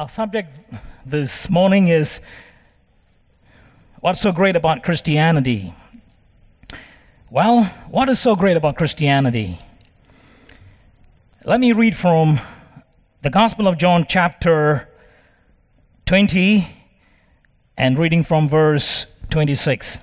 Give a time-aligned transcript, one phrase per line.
[0.00, 0.56] Our subject
[1.04, 2.22] this morning is
[4.00, 5.74] what's so great about Christianity?
[7.28, 9.58] Well, what is so great about Christianity?
[11.44, 12.40] Let me read from
[13.20, 14.88] the Gospel of John, chapter
[16.06, 16.66] 20,
[17.76, 19.98] and reading from verse 26.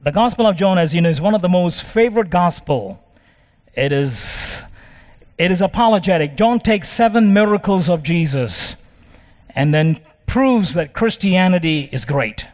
[0.00, 3.04] The Gospel of John, as you know, is one of the most favorite gospel.
[3.74, 4.62] It is,
[5.36, 6.38] it is apologetic.
[6.38, 8.76] John takes seven miracles of Jesus
[9.54, 12.46] and then proves that Christianity is great.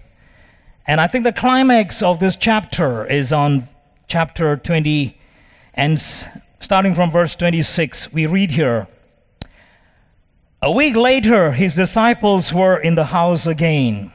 [0.86, 3.68] And I think the climax of this chapter is on
[4.08, 5.16] chapter 20
[5.74, 6.02] and
[6.60, 8.12] starting from verse 26.
[8.12, 8.88] We read here
[10.60, 14.12] A week later, his disciples were in the house again,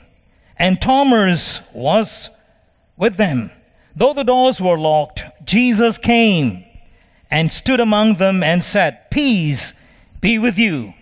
[0.58, 2.30] and Thomas was
[2.98, 3.52] with them.
[3.95, 6.66] Though the doors were locked, Jesus came
[7.31, 9.73] and stood among them and said, Peace
[10.20, 10.94] be with you.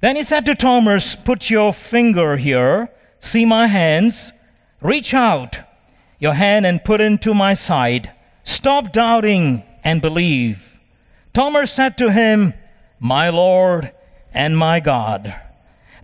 [0.00, 4.32] Then he said to Thomas, Put your finger here, see my hands,
[4.80, 5.60] reach out
[6.18, 8.12] your hand and put into my side.
[8.44, 10.78] Stop doubting and believe.
[11.32, 12.54] Thomas said to him,
[12.98, 13.92] My Lord
[14.32, 15.34] and my God.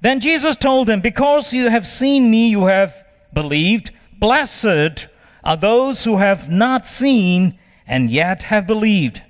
[0.00, 3.90] Then Jesus told him, Because you have seen me, you have believed.
[4.18, 5.06] Blessed
[5.44, 9.22] are those who have not seen and yet have believed.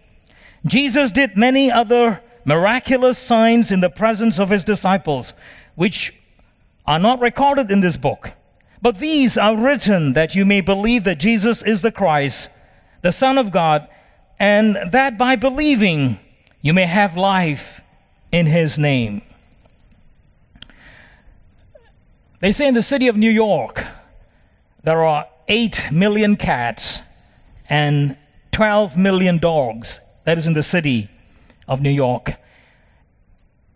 [0.66, 5.32] Jesus did many other miraculous signs in the presence of his disciples,
[5.74, 6.14] which
[6.86, 8.32] are not recorded in this book.
[8.80, 12.48] But these are written that you may believe that Jesus is the Christ,
[13.02, 13.86] the Son of God,
[14.38, 16.18] and that by believing
[16.60, 17.80] you may have life
[18.32, 19.22] in his name.
[22.40, 23.84] They say in the city of New York,
[24.82, 27.00] there are 8 million cats
[27.68, 28.16] and
[28.50, 30.00] 12 million dogs.
[30.24, 31.08] That is in the city
[31.72, 32.34] of New York.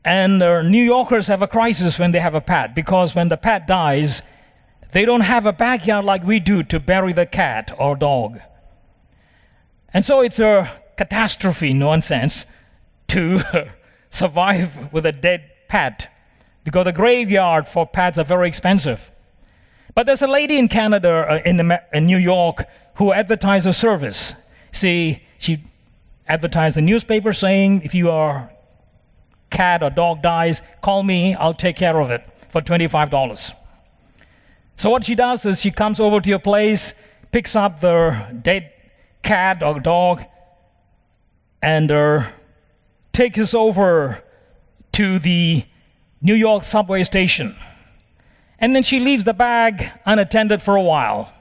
[0.05, 3.37] And uh, New Yorkers have a crisis when they have a pet because when the
[3.37, 4.23] pet dies,
[4.93, 8.39] they don't have a backyard like we do to bury the cat or dog.
[9.93, 12.45] And so it's a catastrophe, in one sense,
[13.09, 13.41] to
[14.11, 16.09] survive with a dead pet
[16.63, 19.11] because the graveyard for pets are very expensive.
[19.95, 22.67] But there's a lady in Canada, uh, in, in New York,
[22.97, 24.35] who advertised a service.
[24.73, 25.65] See, she
[26.29, 28.51] advertised the newspaper saying, if you are
[29.51, 33.53] cat or dog dies, call me, I'll take care of it for $25.
[34.77, 36.93] So what she does is she comes over to your place,
[37.33, 38.73] picks up the dead
[39.23, 40.25] cat or dog,
[41.63, 42.29] and uh,
[43.13, 44.23] takes us over
[44.93, 45.65] to the
[46.21, 47.57] New York subway station.
[48.59, 51.33] And then she leaves the bag unattended for a while.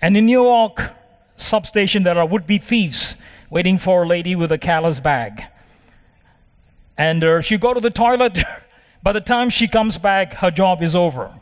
[0.00, 0.92] And in New York
[1.36, 3.16] substation, there are would-be thieves
[3.50, 5.44] waiting for a lady with a callous bag.
[6.96, 8.38] And uh, she go to the toilet.
[9.02, 11.34] By the time she comes back, her job is over.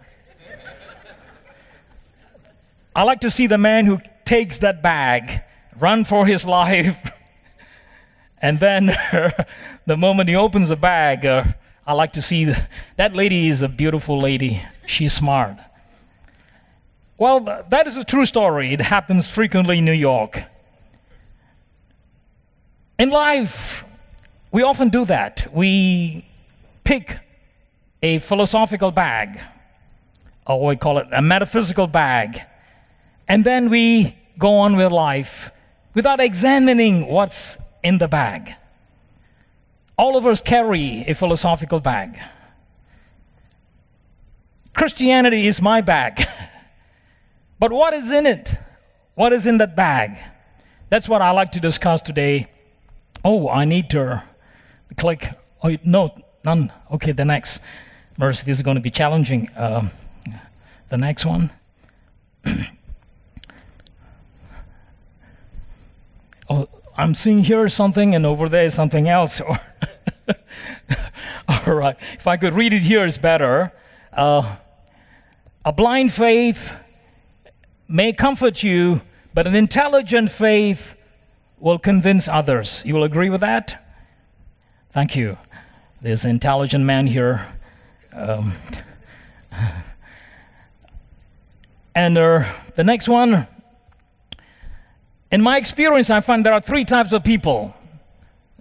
[2.96, 5.42] I like to see the man who takes that bag,
[5.78, 6.98] run for his life,
[8.42, 8.86] and then
[9.86, 11.44] the moment he opens the bag, uh,
[11.86, 14.64] I like to see the, that lady is a beautiful lady.
[14.86, 15.58] She's smart.
[17.20, 18.72] Well, that is a true story.
[18.72, 20.42] It happens frequently in New York.
[22.98, 23.84] In life,
[24.50, 25.46] we often do that.
[25.52, 26.24] We
[26.82, 27.18] pick
[28.02, 29.38] a philosophical bag,
[30.46, 32.40] or we call it a metaphysical bag,
[33.28, 35.50] and then we go on with life
[35.92, 38.54] without examining what's in the bag.
[39.98, 42.18] All of us carry a philosophical bag.
[44.72, 46.26] Christianity is my bag.
[47.60, 48.56] but what is in it?
[49.14, 50.18] What is in that bag?
[50.88, 52.50] That's what I like to discuss today.
[53.24, 54.24] Oh, I need to
[54.96, 55.30] click.
[55.62, 56.12] Oh, no,
[56.44, 56.72] none.
[56.90, 57.60] Okay, the next
[58.18, 58.42] verse.
[58.42, 59.48] This is going to be challenging.
[59.50, 59.88] Uh,
[60.88, 61.50] the next one.
[66.48, 69.40] oh, I'm seeing here something, and over there is something else.
[71.48, 71.96] All right.
[72.14, 73.72] If I could read it here, it's better.
[74.12, 74.56] Uh,
[75.64, 76.72] a blind faith
[77.90, 79.02] may comfort you,
[79.34, 80.94] but an intelligent faith
[81.58, 82.82] will convince others.
[82.84, 83.84] You will agree with that?
[84.92, 85.36] Thank you.
[86.00, 87.52] There's an intelligent man here.
[88.12, 88.54] Um,
[91.94, 93.46] and uh, the next one.
[95.30, 97.74] In my experience, I find there are three types of people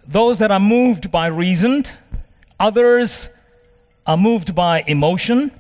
[0.06, 1.86] those that are moved by reason,
[2.60, 3.30] others
[4.08, 5.52] are moved by emotion,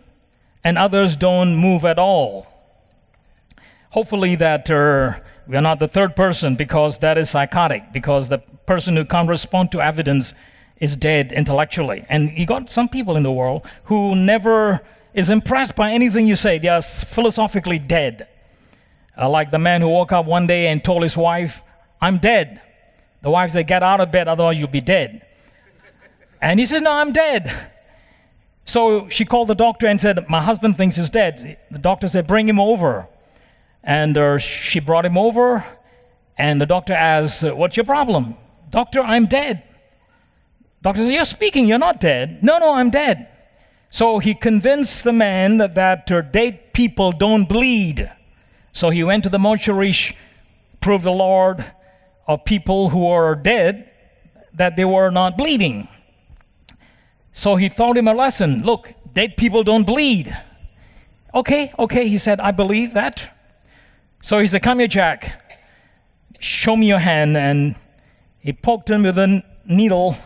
[0.63, 2.47] and others don't move at all.
[3.91, 8.37] Hopefully, that uh, we are not the third person because that is psychotic, because the
[8.67, 10.33] person who can't respond to evidence
[10.79, 12.05] is dead intellectually.
[12.07, 14.81] And you got some people in the world who never
[15.13, 16.59] is impressed by anything you say.
[16.59, 18.27] They are philosophically dead.
[19.17, 21.61] Uh, like the man who woke up one day and told his wife,
[21.99, 22.61] I'm dead.
[23.21, 25.25] The wife said, Get out of bed, otherwise you'll be dead.
[26.41, 27.71] And he said, No, I'm dead.
[28.65, 31.57] So she called the doctor and said, My husband thinks he's dead.
[31.71, 33.07] The doctor said, Bring him over.
[33.83, 35.65] And uh, she brought him over,
[36.37, 38.35] and the doctor asked, What's your problem?
[38.69, 39.63] Doctor, I'm dead.
[40.81, 42.43] Doctor says, You're speaking, you're not dead.
[42.43, 43.27] No, no, I'm dead.
[43.89, 48.11] So he convinced the man that, that uh, dead people don't bleed.
[48.71, 49.95] So he went to the mortuary,
[50.79, 51.65] proved the Lord
[52.27, 53.91] of people who are dead
[54.53, 55.87] that they were not bleeding.
[57.31, 58.63] So he taught him a lesson.
[58.63, 60.37] Look, dead people don't bleed.
[61.33, 63.38] Okay, okay, he said, I believe that.
[64.21, 65.59] So he said, Come here, Jack.
[66.39, 67.37] Show me your hand.
[67.37, 67.75] And
[68.39, 70.17] he poked him with a needle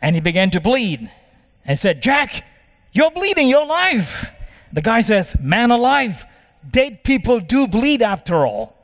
[0.00, 1.10] and he began to bleed.
[1.64, 2.44] And said, Jack,
[2.92, 4.30] you're bleeding, you're alive.
[4.72, 6.24] The guy says, Man alive.
[6.68, 8.76] Dead people do bleed after all.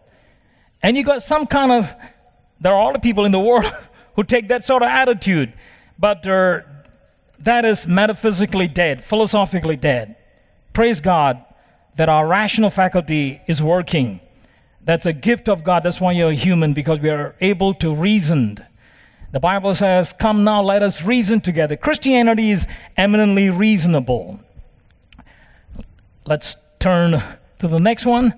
[0.83, 1.93] And you got some kind of,
[2.61, 3.73] there are all the people in the world
[4.17, 5.53] who take that sort of attitude,
[5.99, 10.17] but that is metaphysically dead, philosophically dead.
[10.73, 11.45] Praise God
[11.97, 14.21] that our rational faculty is working.
[14.85, 15.85] That's a gift of God.
[15.85, 18.65] That's why you're human, because we are able to reason.
[19.31, 21.77] The Bible says, Come now, let us reason together.
[21.77, 24.41] Christianity is eminently reasonable.
[26.27, 27.23] Let's turn
[27.61, 28.35] to the next one.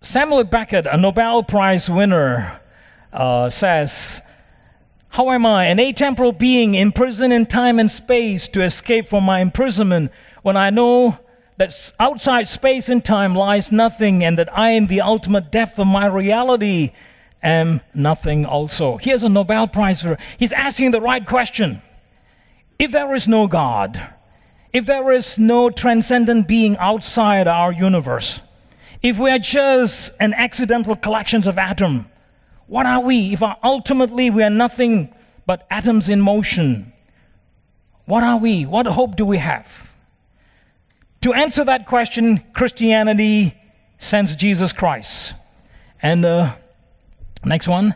[0.00, 2.60] Samuel Beckett, a Nobel Prize winner,
[3.12, 4.22] uh, says,
[5.10, 9.40] how am I, an atemporal being, imprisoned in time and space to escape from my
[9.40, 11.18] imprisonment when I know
[11.60, 15.86] that outside space and time lies nothing and that I, in the ultimate depth of
[15.86, 16.92] my reality,
[17.42, 18.96] am nothing also?
[18.96, 21.82] Here's a Nobel Prize for he's asking the right question.
[22.78, 24.14] If there is no God,
[24.72, 28.40] if there is no transcendent being outside our universe,
[29.02, 32.06] if we are just an accidental collections of atoms,
[32.68, 35.14] what are we if ultimately we are nothing
[35.44, 36.94] but atoms in motion?
[38.06, 38.64] What are we?
[38.64, 39.89] What hope do we have?
[41.22, 43.54] To answer that question, Christianity
[43.98, 45.34] sends Jesus Christ.
[46.00, 46.54] And the uh,
[47.44, 47.94] next one.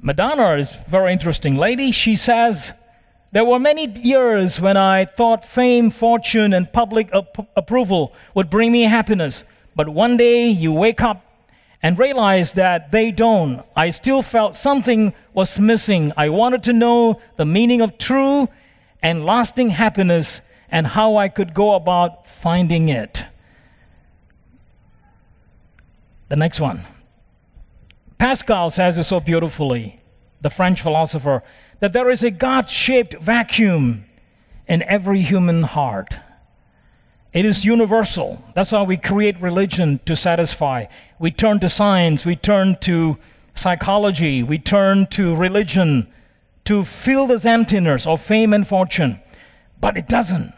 [0.00, 1.92] Madonna is a very interesting lady.
[1.92, 2.72] She says,
[3.30, 8.72] There were many years when I thought fame, fortune, and public ap- approval would bring
[8.72, 9.44] me happiness.
[9.76, 11.24] But one day you wake up
[11.84, 13.64] and realize that they don't.
[13.76, 16.12] I still felt something was missing.
[16.16, 18.48] I wanted to know the meaning of true
[19.00, 20.40] and lasting happiness
[20.74, 23.26] and how I could go about finding it.
[26.28, 26.84] The next one.
[28.18, 30.00] Pascal says it so beautifully,
[30.40, 31.44] the French philosopher,
[31.78, 34.06] that there is a God shaped vacuum
[34.66, 36.18] in every human heart.
[37.32, 38.42] It is universal.
[38.56, 40.86] That's why we create religion to satisfy.
[41.20, 43.16] We turn to science, we turn to
[43.54, 46.12] psychology, we turn to religion
[46.64, 49.20] to fill this emptiness of fame and fortune.
[49.80, 50.52] But it doesn't.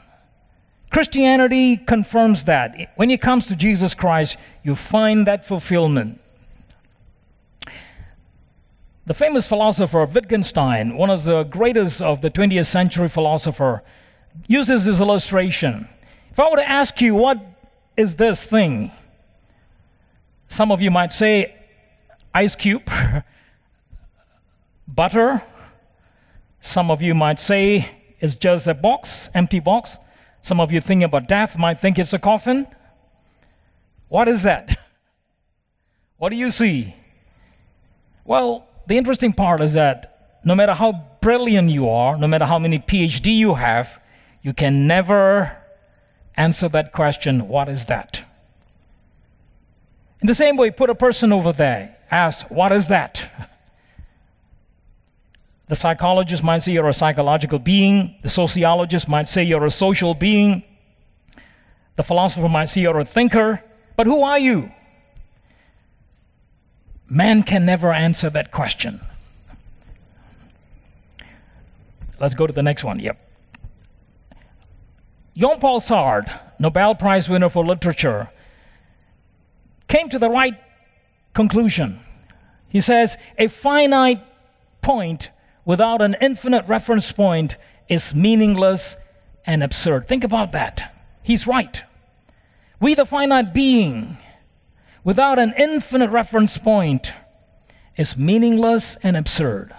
[0.96, 2.92] Christianity confirms that.
[2.96, 6.22] When it comes to Jesus Christ, you find that fulfillment.
[9.04, 13.82] The famous philosopher Wittgenstein, one of the greatest of the 20th century philosopher,
[14.46, 15.86] uses this illustration.
[16.30, 17.44] If I were to ask you, what
[17.98, 18.90] is this thing?
[20.48, 21.56] Some of you might say,
[22.34, 22.90] ice cube,
[24.88, 25.42] butter.
[26.62, 29.98] Some of you might say, it's just a box, empty box.
[30.46, 32.68] Some of you thinking about death might think it's a coffin.
[34.06, 34.78] What is that?
[36.18, 36.94] What do you see?
[38.24, 42.60] Well, the interesting part is that no matter how brilliant you are, no matter how
[42.60, 44.00] many PhD you have,
[44.40, 45.56] you can never
[46.36, 48.22] answer that question what is that?
[50.20, 53.50] In the same way, put a person over there, ask, what is that?
[55.68, 60.14] The psychologist might say you're a psychological being, the sociologist might say you're a social
[60.14, 60.62] being,
[61.96, 63.62] the philosopher might say you're a thinker,
[63.96, 64.70] but who are you?
[67.08, 69.00] Man can never answer that question.
[72.20, 73.00] Let's go to the next one.
[73.00, 73.18] Yep.
[75.36, 78.30] Jean Paul Sartre, Nobel Prize winner for literature,
[79.88, 80.54] came to the right
[81.34, 82.00] conclusion.
[82.68, 84.24] He says, A finite
[84.80, 85.30] point
[85.66, 87.56] without an infinite reference point
[87.88, 88.96] is meaningless
[89.44, 90.08] and absurd.
[90.08, 90.94] Think about that.
[91.22, 91.82] He's right.
[92.80, 94.16] We, the finite being,
[95.04, 97.12] without an infinite reference point,
[97.98, 99.74] is meaningless and absurd.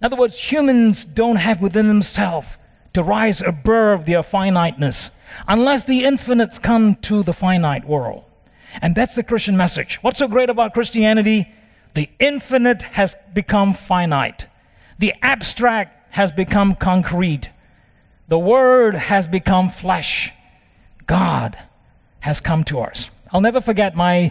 [0.00, 2.48] In other words, humans don't have within themselves
[2.94, 5.10] to rise above their finiteness
[5.48, 8.24] unless the infinites come to the finite world.
[8.80, 9.98] And that's the Christian message.
[10.02, 11.52] What's so great about Christianity?
[11.94, 14.46] The infinite has become finite.
[15.02, 17.50] The abstract has become concrete.
[18.28, 20.30] The Word has become flesh.
[21.08, 21.58] God
[22.20, 23.10] has come to us.
[23.32, 24.30] I'll never forget my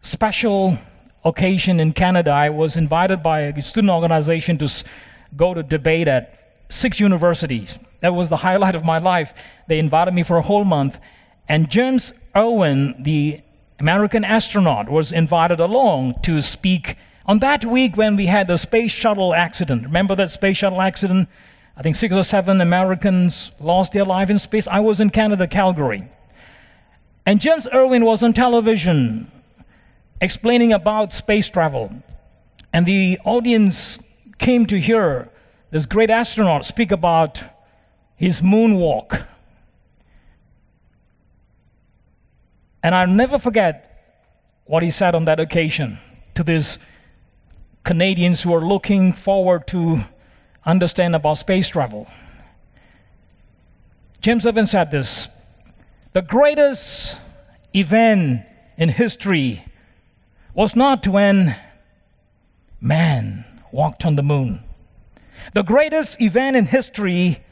[0.00, 0.78] special
[1.22, 2.30] occasion in Canada.
[2.30, 4.72] I was invited by a student organization to
[5.36, 7.78] go to debate at six universities.
[8.00, 9.34] That was the highlight of my life.
[9.68, 10.96] They invited me for a whole month.
[11.46, 13.42] And James Irwin, the
[13.78, 18.92] American astronaut, was invited along to speak on that week when we had the space
[18.92, 19.84] shuttle accident.
[19.84, 21.28] Remember that space shuttle accident?
[21.76, 24.68] I think six or seven Americans lost their life in space.
[24.68, 26.08] I was in Canada, Calgary.
[27.26, 29.30] And James Irwin was on television
[30.20, 31.92] explaining about space travel.
[32.72, 33.98] And the audience
[34.38, 35.30] came to hear
[35.70, 37.42] this great astronaut speak about
[38.16, 39.26] his moonwalk.
[42.82, 43.90] And I'll never forget
[44.66, 45.98] what he said on that occasion
[46.34, 46.78] to these
[47.84, 50.04] Canadians who are looking forward to
[50.64, 52.08] understand about space travel.
[54.20, 55.28] James Irwin said this
[56.14, 57.16] The greatest
[57.74, 58.46] event
[58.78, 59.64] in history
[60.54, 61.56] was not when
[62.80, 64.62] man walked on the moon.
[65.52, 67.44] The greatest event in history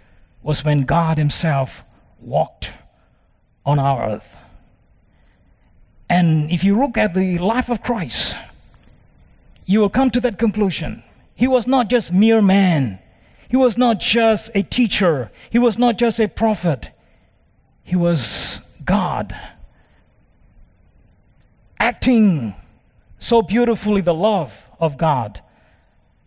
[0.42, 1.84] was when God Himself
[2.20, 2.72] walked
[3.66, 4.36] on our earth.
[6.08, 8.36] And if you look at the life of Christ,
[9.72, 11.02] you will come to that conclusion.
[11.34, 12.98] He was not just mere man.
[13.48, 15.30] He was not just a teacher.
[15.50, 16.90] He was not just a prophet.
[17.82, 19.34] He was God
[21.82, 22.54] acting
[23.18, 25.40] so beautifully the love of God,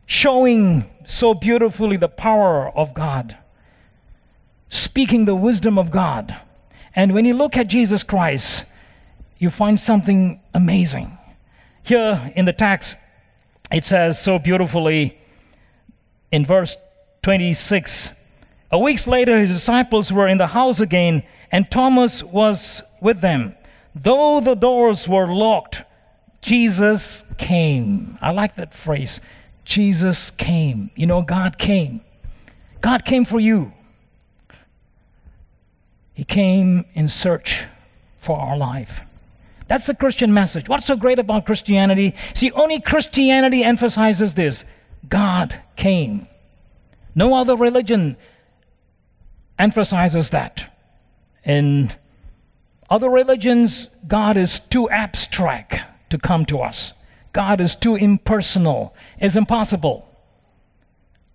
[0.06, 3.38] showing so beautifully the power of God,
[4.70, 6.36] speaking the wisdom of God.
[6.94, 8.66] And when you look at Jesus Christ,
[9.38, 11.18] you find something amazing.
[11.84, 12.98] Here in the text,
[13.76, 15.18] it says so beautifully
[16.32, 16.78] in verse
[17.24, 18.10] 26
[18.72, 23.54] A week later, his disciples were in the house again, and Thomas was with them.
[23.94, 25.82] Though the doors were locked,
[26.42, 28.18] Jesus came.
[28.22, 29.20] I like that phrase.
[29.66, 30.90] Jesus came.
[30.96, 32.00] You know, God came.
[32.80, 33.74] God came for you.
[36.14, 37.66] He came in search
[38.20, 39.02] for our life.
[39.68, 40.70] That's the Christian message.
[40.70, 42.14] What's so great about Christianity?
[42.34, 44.64] See, only Christianity emphasizes this
[45.08, 46.28] God came.
[47.16, 48.18] No other religion
[49.58, 50.72] emphasizes that.
[51.44, 51.92] In
[52.90, 55.80] other religions, God is too abstract
[56.10, 56.94] to come to us.
[57.34, 58.94] God is too impersonal.
[59.20, 60.08] It's impossible.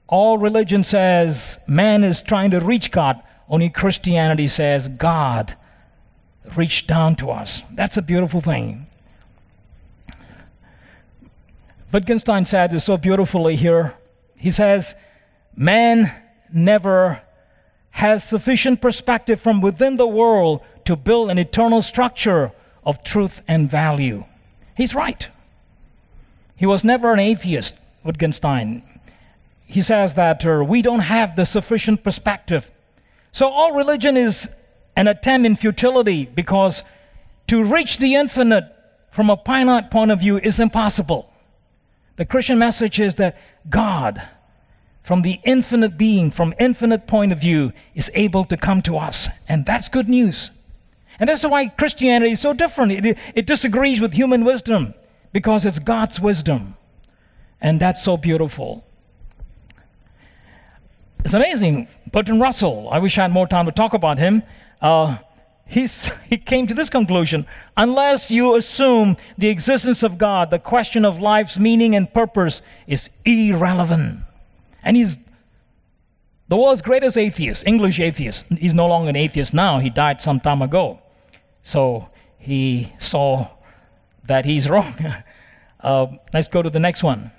[0.06, 3.20] All religion says man is trying to reach God.
[3.48, 5.56] Only Christianity says God
[6.56, 7.62] reached down to us.
[7.72, 8.86] That's a beautiful thing.
[11.92, 13.94] Wittgenstein said this so beautifully here.
[14.36, 14.94] He says,
[15.56, 16.12] Man
[16.52, 17.22] never
[17.90, 22.52] has sufficient perspective from within the world to build an eternal structure
[22.84, 24.24] of truth and value.
[24.76, 25.28] He's right.
[26.56, 28.82] He was never an atheist, Wittgenstein.
[29.66, 32.70] He says that uh, we don't have the sufficient perspective.
[33.32, 34.48] So all religion is
[34.96, 36.82] an attempt in futility because
[37.46, 38.64] to reach the infinite
[39.10, 41.32] from a finite point of view is impossible.
[42.16, 44.28] The Christian message is that God,
[45.02, 49.28] from the infinite being, from infinite point of view, is able to come to us.
[49.48, 50.50] And that's good news.
[51.18, 52.92] And that's why Christianity is so different.
[52.92, 54.94] It, it disagrees with human wisdom
[55.32, 56.76] because it's God's wisdom.
[57.60, 58.84] And that's so beautiful.
[61.24, 61.88] It's amazing.
[62.10, 64.42] Bertrand Russell, I wish I had more time to talk about him.
[64.80, 65.18] Uh,
[65.66, 67.46] he's, he came to this conclusion
[67.76, 73.10] unless you assume the existence of God, the question of life's meaning and purpose is
[73.24, 74.20] irrelevant.
[74.82, 75.18] And he's
[76.48, 78.44] the world's greatest atheist, English atheist.
[78.48, 81.00] He's no longer an atheist now, he died some time ago.
[81.62, 82.08] So
[82.38, 83.48] he saw
[84.24, 84.94] that he's wrong.
[85.80, 87.30] uh, let's go to the next one.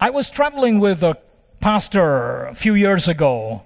[0.00, 1.18] I was traveling with a
[1.60, 3.62] pastor a few years ago.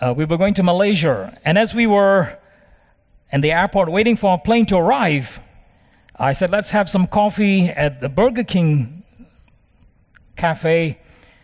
[0.00, 2.36] Uh, we were going to Malaysia, and as we were
[3.30, 5.38] in the airport waiting for our plane to arrive,
[6.16, 9.04] I said, Let's have some coffee at the Burger King
[10.36, 10.98] cafe.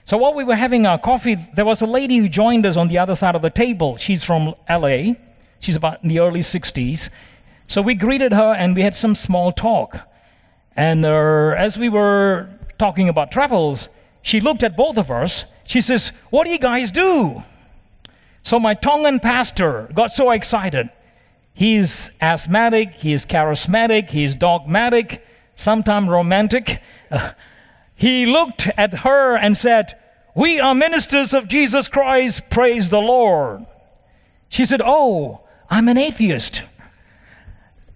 [0.05, 2.89] So while we were having our coffee, there was a lady who joined us on
[2.89, 3.97] the other side of the table.
[3.97, 5.15] She's from LA.
[5.61, 7.09] She's about in the early 60s.
[7.69, 9.99] So we greeted her and we had some small talk.
[10.75, 13.89] And uh, as we were talking about travels,
[14.23, 15.45] she looked at both of us.
[15.65, 17.45] She says, What do you guys do?
[18.43, 20.91] So my Tongan pastor got so excited.
[21.53, 25.25] He's asthmatic, he's charismatic, he's dogmatic,
[25.57, 26.81] sometimes romantic.
[28.01, 29.95] He looked at her and said,
[30.35, 33.67] We are ministers of Jesus Christ, praise the Lord.
[34.49, 36.63] She said, Oh, I'm an atheist.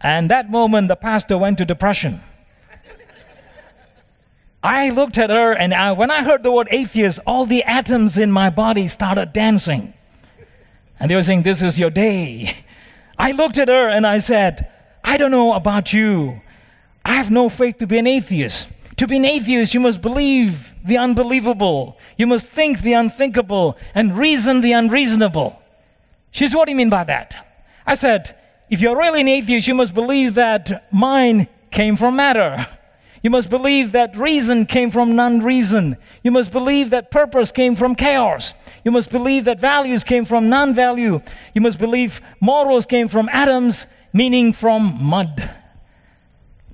[0.03, 2.21] And that moment, the pastor went to depression.
[4.63, 8.19] I looked at her, and I, when I heard the word atheist, all the atoms
[8.19, 9.95] in my body started dancing.
[10.99, 12.65] And they were saying, This is your day.
[13.19, 14.71] I looked at her and I said,
[15.05, 16.41] I don't know about you.
[17.05, 18.67] I have no faith to be an atheist.
[18.97, 21.99] To be an atheist, you must believe the unbelievable.
[22.17, 25.61] You must think the unthinkable and reason the unreasonable.
[26.31, 27.47] She said, What do you mean by that?
[27.87, 28.37] I said,
[28.71, 32.67] If you're really an atheist, you must believe that mind came from matter.
[33.25, 35.97] You must believe that reason came from non reason.
[36.23, 38.53] You must believe that purpose came from chaos.
[38.85, 41.21] You must believe that values came from non value.
[41.55, 45.51] You must believe morals came from atoms, meaning from mud.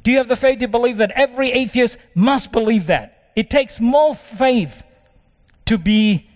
[0.03, 1.13] Do you have the faith to believe that?
[1.13, 3.31] Every atheist must believe that.
[3.37, 4.83] It takes more faith
[5.67, 6.29] to be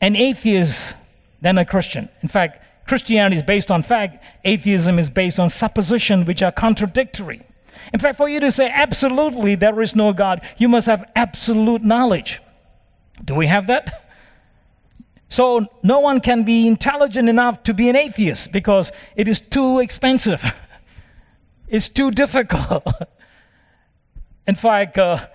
[0.00, 0.96] an atheist
[1.42, 2.08] than a Christian.
[2.22, 7.46] In fact, Christianity is based on fact, atheism is based on supposition, which are contradictory.
[7.92, 11.82] In fact, for you to say absolutely there is no God, you must have absolute
[11.82, 12.40] knowledge.
[13.24, 14.06] Do we have that?
[15.28, 19.78] So, no one can be intelligent enough to be an atheist because it is too
[19.78, 20.42] expensive.
[21.68, 22.84] it's too difficult.
[24.46, 25.28] In fact, uh,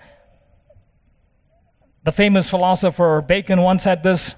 [2.04, 4.34] the famous philosopher Bacon once said this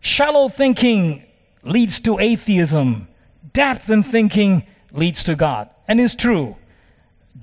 [0.00, 1.24] shallow thinking
[1.62, 3.08] leads to atheism,
[3.52, 5.70] depth in thinking leads to God.
[5.88, 6.56] And it's true.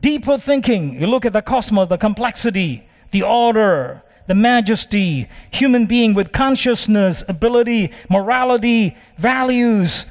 [0.04, 6.14] Deeper thinking, you look at the cosmos, the complexity, the order, the majesty, human being
[6.14, 10.06] with consciousness, ability, morality, values,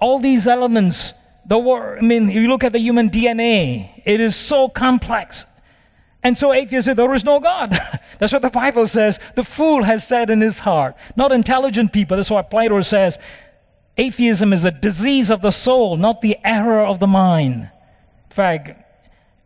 [0.00, 1.12] all these elements.
[1.44, 5.44] The word, I mean, if you look at the human DNA, it is so complex.
[6.22, 7.76] And so atheists say there is no God.
[8.20, 9.18] That's what the Bible says.
[9.34, 10.94] The fool has said in his heart.
[11.16, 12.16] Not intelligent people.
[12.16, 13.18] That's why Plato says
[13.96, 17.70] atheism is a disease of the soul, not the error of the mind.
[18.30, 18.78] In fact,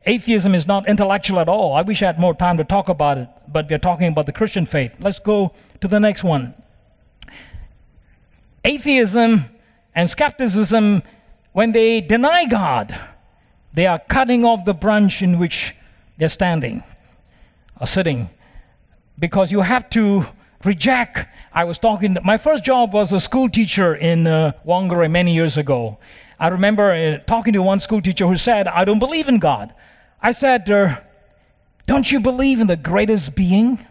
[0.07, 1.75] atheism is not intellectual at all.
[1.75, 4.33] I wish I had more time to talk about it, but we're talking about the
[4.33, 4.95] Christian faith.
[5.01, 6.55] Let's go to the next one.
[8.65, 9.47] Atheism
[9.95, 11.03] and skepticism,
[11.53, 12.99] when they deny God,
[13.75, 15.75] they are cutting off the branch in which
[16.19, 16.83] they're standing
[17.81, 18.31] or sitting.
[19.19, 20.27] Because you have to
[20.65, 21.27] reject.
[21.53, 24.53] I was talking, my first job was a school teacher in uh,
[25.09, 25.99] many years ago.
[26.39, 29.75] I remember uh, talking to one school teacher who said, I don't believe in God.
[30.21, 31.01] I said, uh,
[31.87, 33.85] Don't you believe in the greatest being?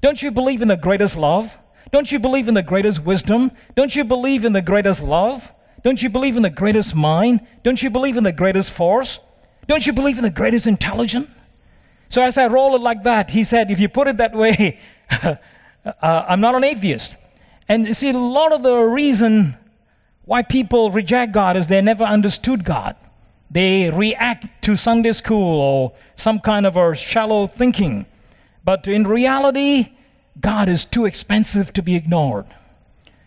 [0.00, 1.56] Don't you believe in the greatest love?
[1.92, 3.50] Don't you believe in the greatest wisdom?
[3.74, 5.52] Don't you believe in the greatest love?
[5.82, 7.40] Don't you believe in the greatest mind?
[7.64, 9.18] Don't you believe in the greatest force?
[9.66, 11.28] Don't you believe in the greatest intelligence?
[12.08, 14.80] So as I roll it like that, he said, if you put it that way,
[15.10, 15.36] uh,
[16.02, 17.14] I'm not an atheist.
[17.68, 19.56] And you see, a lot of the reason
[20.24, 22.96] why people reject God is they never understood God.
[23.50, 28.06] They react to Sunday school or some kind of a shallow thinking.
[28.64, 29.88] But in reality,
[30.40, 32.46] God is too expensive to be ignored.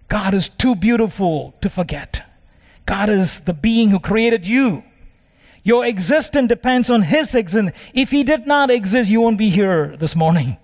[0.08, 2.22] God is too beautiful to forget.
[2.86, 4.84] God is the being who created you.
[5.64, 7.76] Your existence depends on His existence.
[7.94, 10.58] If He did not exist, you won't be here this morning.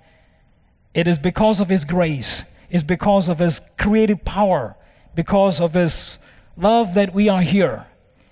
[0.94, 4.76] It is because of His grace, it's because of His creative power,
[5.16, 6.18] because of His
[6.56, 7.89] love that we are here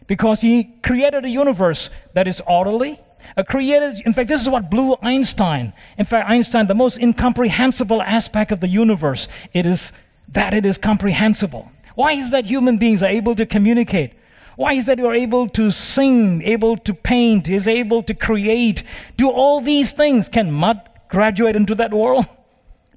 [0.08, 3.00] because he created a universe that is orderly.
[3.36, 5.74] A created, in fact, this is what blew Einstein.
[5.98, 9.92] In fact, Einstein, the most incomprehensible aspect of the universe, it is
[10.30, 11.72] that it is comprehensible.
[11.96, 14.14] Why is that human beings are able to communicate?
[14.56, 18.84] Why is that you're able to sing, able to paint, is able to create,
[19.16, 20.30] do all these things?
[20.30, 22.26] Can mud graduate into that world?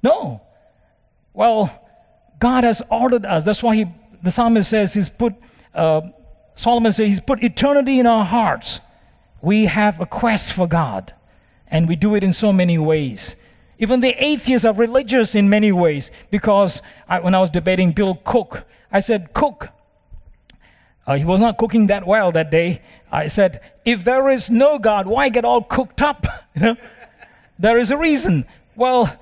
[0.03, 0.41] No.
[1.31, 1.79] Well,
[2.39, 3.43] God has ordered us.
[3.43, 3.85] That's why he,
[4.23, 5.35] the psalmist says he's put
[5.75, 6.01] uh,
[6.61, 8.81] Solomon says he's put eternity in our hearts.
[9.41, 11.11] We have a quest for God,
[11.65, 13.35] and we do it in so many ways.
[13.79, 18.13] Even the atheists are religious in many ways because I, when I was debating Bill
[18.13, 19.69] Cooke, I said, Cooke,
[21.07, 22.83] uh, he was not cooking that well that day.
[23.11, 26.27] I said, if there is no God, why get all cooked up?
[27.57, 28.45] there is a reason.
[28.75, 29.17] Well,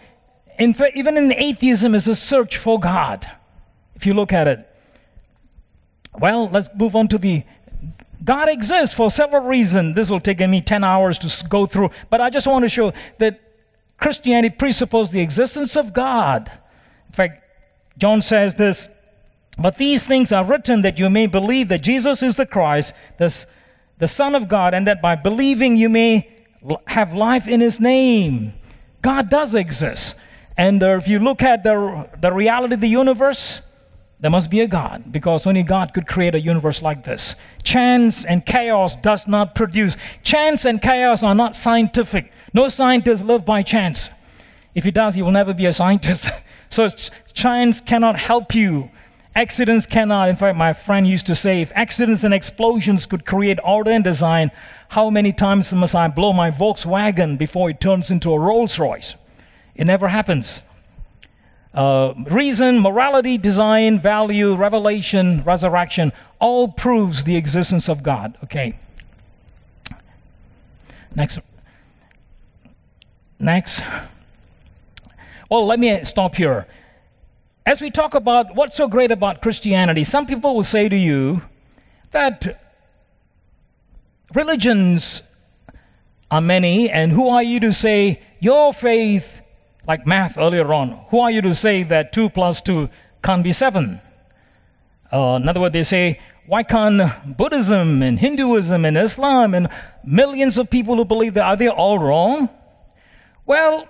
[0.58, 3.32] in even in atheism is a search for God.
[3.96, 4.69] If you look at it,
[6.20, 7.44] well, let's move on to the
[8.24, 9.96] God exists for several reasons.
[9.96, 12.94] This will take me 10 hours to go through, but I just want to show
[13.18, 13.40] that
[13.98, 16.52] Christianity presupposes the existence of God.
[17.08, 17.44] In fact,
[17.98, 18.88] John says this,
[19.58, 23.46] but these things are written that you may believe that Jesus is the Christ, the,
[23.98, 26.30] the Son of God, and that by believing you may
[26.88, 28.54] have life in his name.
[29.02, 30.16] God does exist.
[30.58, 33.62] And uh, if you look at the, the reality of the universe,
[34.22, 37.36] there must be a God because only God could create a universe like this.
[37.64, 39.96] Chance and chaos does not produce.
[40.24, 42.32] Chance and chaos are not scientific.
[42.54, 44.10] No scientist live by chance.
[44.76, 46.28] If he does, he will never be a scientist.
[46.70, 46.90] so
[47.34, 48.92] chance cannot help you.
[49.36, 50.28] Accidents cannot.
[50.28, 54.04] In fact, my friend used to say, if accidents and explosions could create order and
[54.04, 54.52] design,
[54.90, 59.16] how many times must I blow my Volkswagen before it turns into a Rolls Royce?
[59.76, 60.62] It never happens.
[61.74, 68.38] Uh, reason, morality, design, value, revelation, resurrection, all proves the existence of God.
[68.44, 68.80] Okay.
[71.16, 71.40] Next.
[73.40, 73.84] Next.
[75.50, 76.68] Well, let me stop here.
[77.66, 81.44] As we talk about what's so great about Christianity, some people will say to you
[82.12, 82.60] that
[84.34, 85.22] religions
[86.32, 89.42] are many, and who are you to say your faith
[89.90, 91.04] like math earlier on.
[91.10, 92.90] Who are you to say that 2 plus 2
[93.24, 94.00] can't be 7?
[95.12, 99.68] Uh, in other words, they say, why can't Buddhism and Hinduism and Islam and
[100.06, 102.50] millions of people who believe that, are they all wrong?
[103.48, 103.90] Well,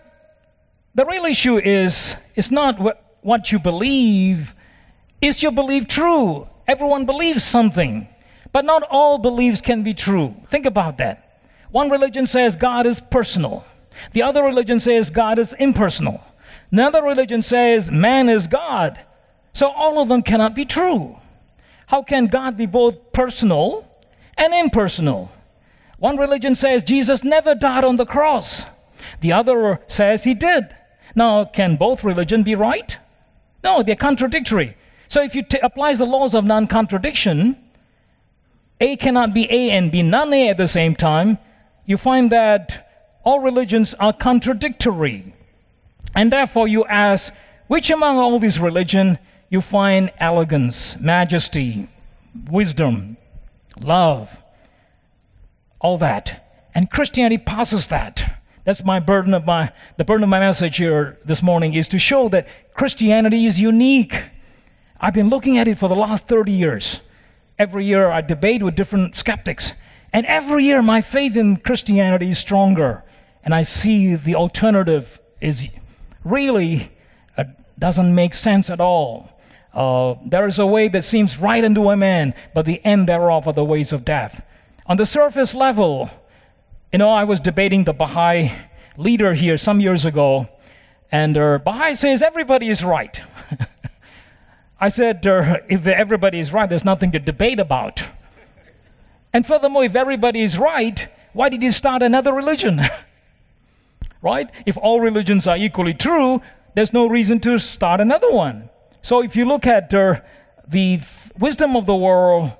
[0.95, 4.55] the real issue is, it's not wh- what you believe,
[5.21, 6.47] is your belief true?
[6.65, 8.07] Everyone believes something,
[8.53, 10.33] but not all beliefs can be true.
[10.47, 11.41] Think about that.
[11.71, 13.65] One religion says God is personal.
[14.13, 16.23] The other religion says God is impersonal.
[16.71, 18.99] Another religion says man is God.
[19.53, 21.17] So all of them cannot be true.
[21.87, 23.87] How can God be both personal
[24.37, 25.31] and impersonal?
[25.97, 28.65] One religion says Jesus never died on the cross.
[29.21, 30.75] The other says he did.
[31.15, 32.97] Now, can both religions be right?
[33.63, 34.77] No, they're contradictory.
[35.07, 37.61] So if you t- apply the laws of non-contradiction,
[38.79, 41.39] A cannot be A and be non-A at the same time.
[41.85, 42.88] You find that
[43.23, 45.33] all religions are contradictory.
[46.15, 47.31] And therefore, you ask,
[47.67, 49.17] which among all these religions
[49.49, 51.87] you find elegance, majesty,
[52.49, 53.17] wisdom,
[53.79, 54.37] love,
[55.79, 56.47] all that?
[56.73, 58.39] And Christianity passes that.
[58.63, 61.99] That's my burden of my the burden of my message here this morning is to
[61.99, 64.25] show that Christianity is unique.
[65.01, 66.99] I've been looking at it for the last 30 years.
[67.57, 69.73] Every year I debate with different skeptics,
[70.13, 73.03] and every year my faith in Christianity is stronger
[73.49, 75.69] and I see the alternative is
[76.23, 76.91] really
[77.35, 77.45] uh,
[77.79, 79.41] doesn't make sense at all.
[79.73, 83.47] Uh, there is a way that seems right unto a man, but the end thereof
[83.47, 84.45] are the ways of death.
[84.85, 86.11] On the surface level,
[86.93, 88.51] you know, I was debating the Baha'i
[88.97, 90.47] leader here some years ago,
[91.11, 93.19] and uh, Baha'i says everybody is right.
[94.79, 98.09] I said, uh, if everybody is right, there's nothing to debate about.
[99.33, 102.81] And furthermore, if everybody is right, why did you start another religion?
[104.21, 104.49] right?
[104.65, 106.41] If all religions are equally true,
[106.75, 108.69] there's no reason to start another one.
[109.01, 110.21] So if you look at uh,
[110.67, 111.01] the
[111.37, 112.51] wisdom of the world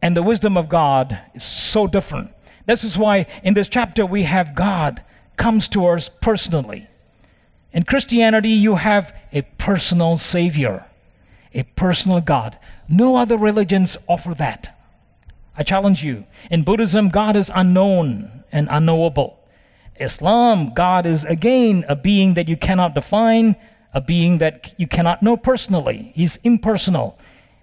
[0.00, 2.30] and the wisdom of God, it's so different.
[2.66, 5.02] This is why in this chapter we have God
[5.36, 6.88] comes to us personally.
[7.72, 10.84] In Christianity, you have a personal Savior,
[11.54, 12.58] a personal God.
[12.88, 14.78] No other religions offer that.
[15.56, 16.26] I challenge you.
[16.50, 19.38] In Buddhism, God is unknown and unknowable.
[19.96, 23.56] Islam, God is again a being that you cannot define,
[23.94, 26.12] a being that you cannot know personally.
[26.14, 27.18] He's impersonal.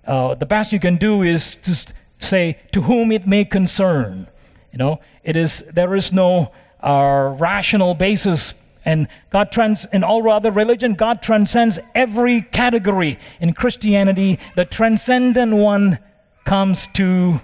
[0.06, 4.28] Uh, the best you can do is just say, to whom it may concern.
[4.72, 6.52] You know, it is, there is no
[6.84, 8.54] uh, rational basis
[8.86, 13.20] and God trans in all other religion, God transcends every category.
[13.40, 16.00] In Christianity, the transcendent one
[16.46, 17.42] comes to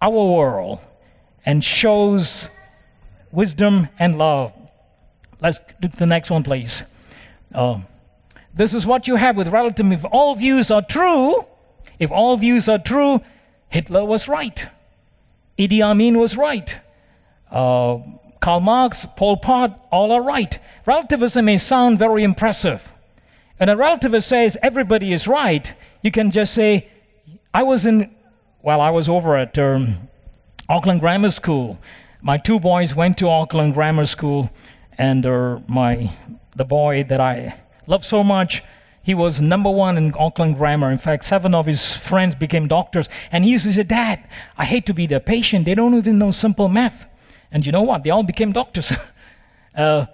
[0.00, 0.80] our world
[1.44, 2.50] and shows
[3.32, 4.52] wisdom, and love.
[5.40, 6.82] Let's do the next one, please.
[7.54, 7.80] Uh,
[8.54, 9.92] this is what you have with relativism.
[9.92, 11.46] If all views are true,
[11.98, 13.20] if all views are true,
[13.68, 14.66] Hitler was right.
[15.58, 16.78] Idi Amin was right.
[17.50, 17.98] Uh,
[18.40, 20.58] Karl Marx, Pol Pot, all are right.
[20.86, 22.88] Relativism may sound very impressive.
[23.60, 25.72] And a relativist says everybody is right.
[26.02, 26.88] You can just say,
[27.52, 28.14] I was in,
[28.62, 30.08] well, I was over at um,
[30.68, 31.78] Auckland Grammar School
[32.20, 34.50] my two boys went to Auckland Grammar School,
[34.96, 36.12] and uh, my
[36.56, 38.62] the boy that I love so much,
[39.08, 40.90] He was number one in Auckland Grammar.
[40.90, 43.08] In fact, seven of his friends became doctors.
[43.32, 44.22] And he used to say, Dad,
[44.58, 45.64] I hate to be their patient.
[45.64, 47.06] They don't even know simple math.
[47.50, 48.02] And you know what?
[48.04, 48.92] They all became doctors.
[49.74, 50.04] uh,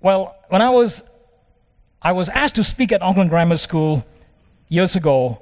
[0.00, 1.04] well, when I was,
[2.02, 4.04] I was asked to speak at Auckland Grammar School
[4.68, 5.40] years ago,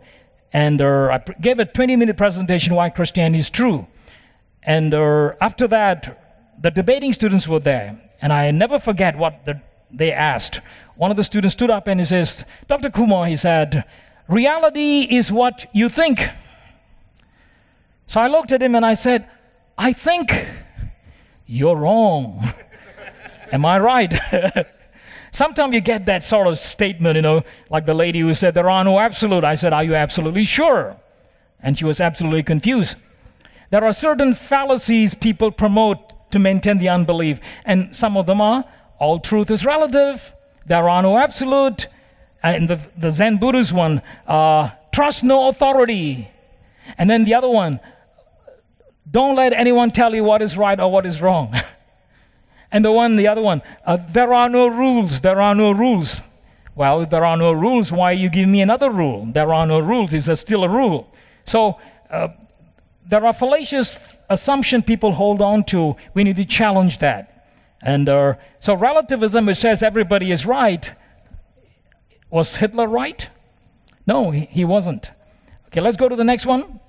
[0.53, 3.87] and uh, I gave a 20 minute presentation why Christianity is true.
[4.69, 7.99] And uh, after that, the debating students were there.
[8.21, 10.61] And I never forget what the, they asked.
[10.95, 12.91] One of the students stood up and he says, Dr.
[12.91, 13.85] Kumar, he said,
[14.29, 16.21] reality is what you think.
[18.09, 19.31] So I looked at him and I said,
[19.79, 20.35] I think
[21.47, 22.53] you're wrong.
[23.53, 24.13] Am I right?
[25.33, 28.69] Sometimes you get that sort of statement, you know, like the lady who said, There
[28.69, 29.45] are no absolute.
[29.45, 30.99] I said, Are you absolutely sure?
[31.63, 32.97] And she was absolutely confused.
[33.71, 38.65] There are certain fallacies people promote to maintain the unbelief, and some of them are
[38.99, 40.33] all truth is relative,
[40.67, 41.87] there are no absolute,
[42.43, 46.29] and the, the Zen Buddhist one, uh, trust no authority.
[46.97, 47.81] And then the other one,
[49.11, 51.55] don't let anyone tell you what is right or what is wrong.
[52.73, 56.19] and the one, the other one, uh, there are no rules, there are no rules.
[56.75, 59.27] Well, if there are no rules, why you give me another rule?
[59.33, 61.13] There are no rules, is there still a rule.
[61.45, 61.79] So
[62.11, 62.29] uh,
[63.09, 65.97] there are fallacious assumptions people hold on to.
[66.15, 67.47] We need to challenge that.
[67.81, 70.93] And uh, so relativism, which says everybody is right,
[72.31, 73.29] was Hitler right?
[74.07, 75.11] No, he, he wasn't.
[75.67, 76.81] Okay, let's go to the next one.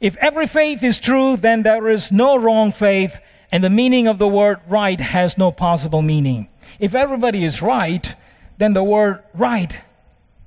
[0.00, 3.20] If every faith is true, then there is no wrong faith,
[3.52, 6.48] and the meaning of the word right has no possible meaning.
[6.78, 8.14] If everybody is right,
[8.58, 9.80] then the word right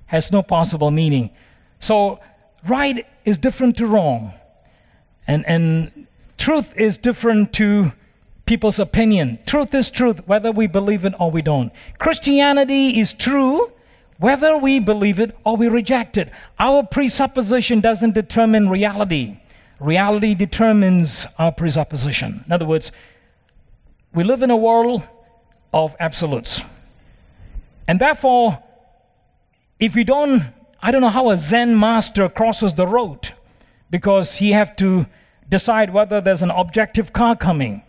[0.08, 1.32] has no possible meaning.
[1.80, 2.20] So,
[2.68, 4.34] right is different to wrong,
[5.28, 7.92] and, and truth is different to
[8.46, 9.40] people's opinion.
[9.46, 11.72] Truth is truth, whether we believe it or we don't.
[12.00, 13.72] Christianity is true,
[14.18, 16.32] whether we believe it or we reject it.
[16.58, 19.40] Our presupposition doesn't determine reality,
[19.80, 22.44] reality determines our presupposition.
[22.46, 22.92] In other words,
[24.14, 25.04] we live in a world
[25.74, 26.62] of absolutes.
[27.88, 28.64] And therefore,
[29.80, 30.44] if we don't,
[30.82, 33.34] I don't know how a Zen master crosses the road
[33.90, 35.08] because he have to
[35.50, 37.84] decide whether there's an objective car coming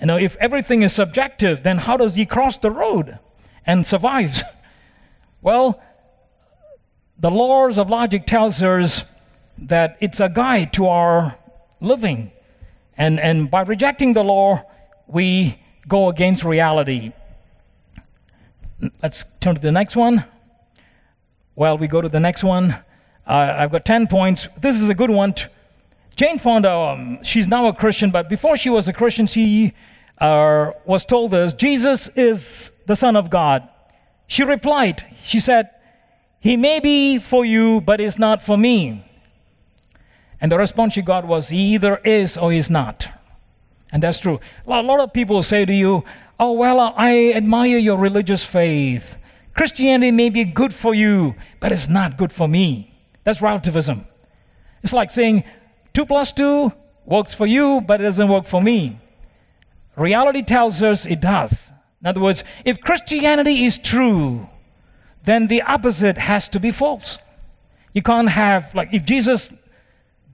[0.00, 3.18] you know, if everything is subjective, then how does he cross the road
[3.66, 4.42] and survives?
[5.42, 5.80] well,
[7.18, 9.02] the laws of logic tells us
[9.58, 11.36] that it's a guide to our
[11.82, 12.32] living.
[12.96, 14.64] And, and by rejecting the law,
[15.06, 17.12] we go against reality.
[19.02, 20.24] Let's turn to the next one.
[21.60, 22.70] Well, we go to the next one.
[23.26, 24.48] Uh, I've got 10 points.
[24.56, 25.34] This is a good one.
[26.16, 29.74] Jane Fonda, um, she's now a Christian, but before she was a Christian, she
[30.16, 33.68] uh, was told this Jesus is the Son of God.
[34.26, 35.68] She replied, She said,
[36.40, 39.04] He may be for you, but is not for me.
[40.40, 43.06] And the response she got was, He either is or is not.
[43.92, 44.40] And that's true.
[44.66, 46.04] A lot of people say to you,
[46.38, 49.18] Oh, well, I admire your religious faith.
[49.60, 52.94] Christianity may be good for you, but it's not good for me.
[53.24, 54.06] That's relativism.
[54.82, 55.44] It's like saying,
[55.92, 56.72] 2 plus 2
[57.04, 58.98] works for you, but it doesn't work for me.
[59.96, 61.72] Reality tells us it does.
[62.00, 64.48] In other words, if Christianity is true,
[65.24, 67.18] then the opposite has to be false.
[67.92, 69.50] You can't have, like, if Jesus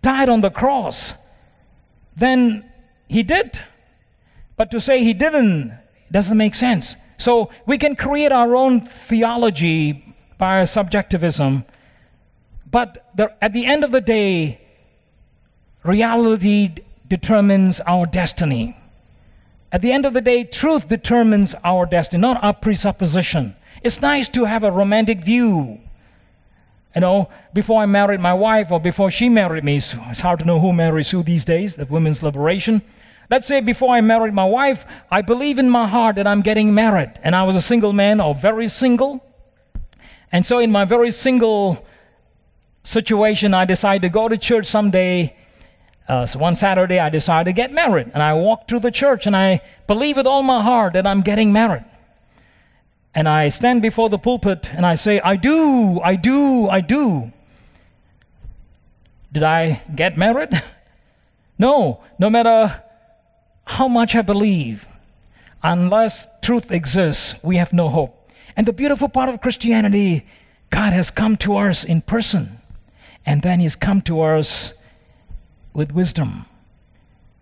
[0.03, 1.15] died on the cross,
[2.15, 2.71] then
[3.09, 3.59] he did.
[4.57, 5.77] But to say he didn't
[6.13, 6.95] doesn't make sense.
[7.19, 11.65] So we can create our own theology by subjectivism,
[12.71, 14.61] but the, at the end of the day,
[15.83, 16.75] reality
[17.09, 18.77] determines our destiny.
[19.73, 23.57] At the end of the day, truth determines our destiny, not our presupposition.
[23.83, 25.81] It's nice to have a romantic view.
[26.95, 30.45] You know, before I married my wife or before she married me, it's hard to
[30.45, 32.83] know who marries who these days, the women's liberation.
[33.31, 36.75] Let's say before I married my wife, I believe in my heart that I'm getting
[36.75, 39.25] married, and I was a single man or very single.
[40.31, 41.85] And so, in my very single
[42.83, 45.37] situation, I decided to go to church someday
[46.09, 49.27] uh, so one Saturday, I decided to get married, and I walked through the church,
[49.27, 51.85] and I believe with all my heart that I'm getting married.
[53.13, 57.33] And I stand before the pulpit and I say, I do, I do, I do.
[59.33, 60.63] Did I get married?
[61.59, 62.83] no, no matter
[63.67, 64.87] how much I believe,
[65.63, 68.31] unless truth exists, we have no hope.
[68.57, 70.27] And the beautiful part of Christianity,
[70.71, 72.61] God has come to us in person,
[73.25, 74.73] and then He's come to us
[75.75, 76.47] with wisdom.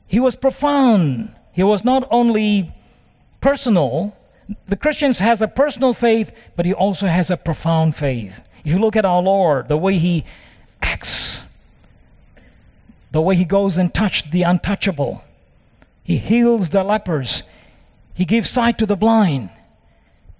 [0.06, 1.34] He was profound.
[1.52, 2.74] He was not only
[3.40, 4.16] personal,
[4.68, 8.40] The Christian has a personal faith, but he also has a profound faith.
[8.64, 10.24] If you look at our Lord, the way he
[10.82, 11.42] acts,
[13.10, 15.22] the way he goes and touches the untouchable,
[16.04, 17.42] he heals the lepers,
[18.12, 19.50] he gives sight to the blind,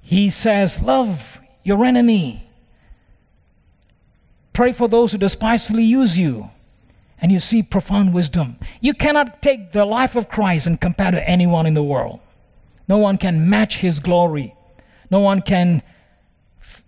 [0.00, 2.46] he says, Love your enemy,
[4.52, 6.50] pray for those who despisefully use you.
[7.18, 8.58] And you see profound wisdom.
[8.82, 12.20] You cannot take the life of Christ and compare to anyone in the world.
[12.86, 14.54] No one can match his glory.
[15.10, 15.80] No one can
[16.60, 16.84] f-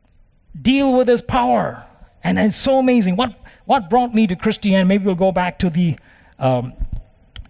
[0.60, 1.86] deal with his power.
[2.22, 3.16] And it's so amazing.
[3.16, 4.86] What, what brought me to Christianity?
[4.86, 5.96] Maybe we'll go back to the,
[6.38, 6.74] um,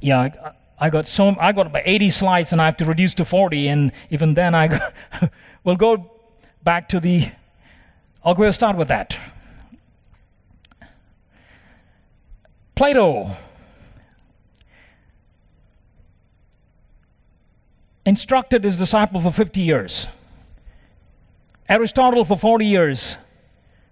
[0.00, 3.24] yeah, I, got so, I got about 80 slides and I have to reduce to
[3.24, 3.68] 40.
[3.68, 4.92] And even then, I
[5.64, 6.10] we'll go
[6.62, 7.30] back to the,
[8.24, 9.18] I'll go start with that.
[12.74, 13.34] Plato
[18.04, 20.06] instructed his disciple for 50 years,
[21.68, 23.16] Aristotle for 40 years,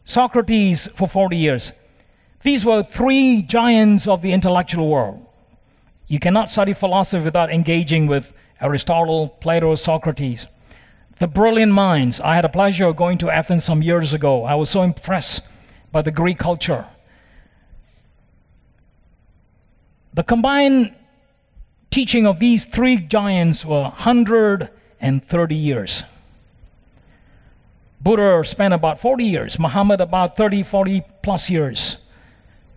[0.05, 1.73] Socrates for 40 years.
[2.43, 5.27] These were three giants of the intellectual world.
[6.07, 10.47] You cannot study philosophy without engaging with Aristotle, Plato, Socrates.
[11.19, 12.21] The brilliant minds.
[12.21, 14.45] I had a pleasure of going to Athens some years ago.
[14.45, 15.41] I was so impressed
[15.93, 16.87] by the Greek culture.
[20.13, 20.95] The combined
[21.91, 26.03] teaching of these three giants were 130 years.
[28.01, 31.97] Buddha spent about 40 years, Muhammad about 30, 40 plus years.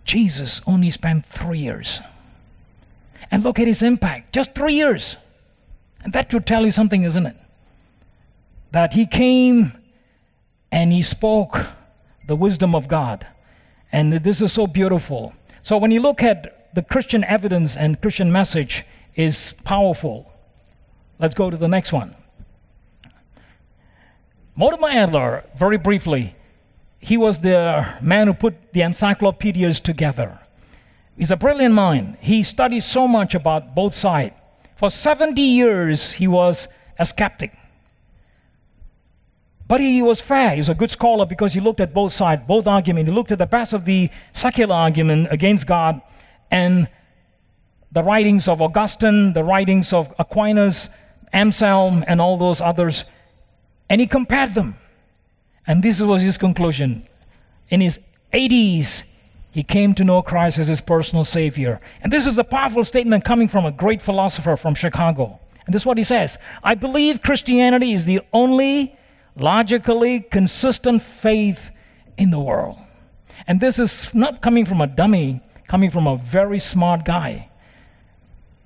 [0.04, 2.00] Jesus only spent three years.
[3.30, 5.16] And look at his impact just three years.
[6.02, 7.36] And that should tell you something, isn't it?
[8.70, 9.72] That he came
[10.70, 11.66] and he spoke
[12.26, 13.26] the wisdom of God.
[13.90, 15.34] And this is so beautiful.
[15.62, 18.84] So when you look at the Christian evidence and Christian message,
[19.18, 20.32] is powerful.
[21.18, 22.14] Let's go to the next one.
[24.54, 26.36] Mortimer Adler, very briefly,
[27.00, 30.38] he was the man who put the encyclopedias together.
[31.18, 32.16] He's a brilliant mind.
[32.20, 34.34] He studied so much about both sides.
[34.76, 37.52] For 70 years, he was a skeptic.
[39.66, 40.52] But he was fair.
[40.52, 43.08] He was a good scholar because he looked at both sides, both arguments.
[43.08, 46.00] He looked at the best of the secular argument against God
[46.50, 46.88] and
[47.90, 50.88] the writings of Augustine, the writings of Aquinas,
[51.32, 53.04] Anselm, and all those others,
[53.90, 54.76] and he compared them.
[55.66, 57.06] And this was his conclusion.
[57.68, 57.98] In his
[58.32, 59.02] 80s,
[59.58, 61.80] he came to know Christ as his personal Savior.
[62.00, 65.40] And this is a powerful statement coming from a great philosopher from Chicago.
[65.66, 68.96] And this is what he says I believe Christianity is the only
[69.34, 71.72] logically consistent faith
[72.16, 72.78] in the world.
[73.48, 77.48] And this is not coming from a dummy, coming from a very smart guy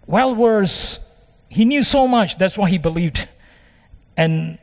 [0.07, 1.01] well versed.
[1.49, 3.31] He knew so much, that's why he believed.
[4.15, 4.59] And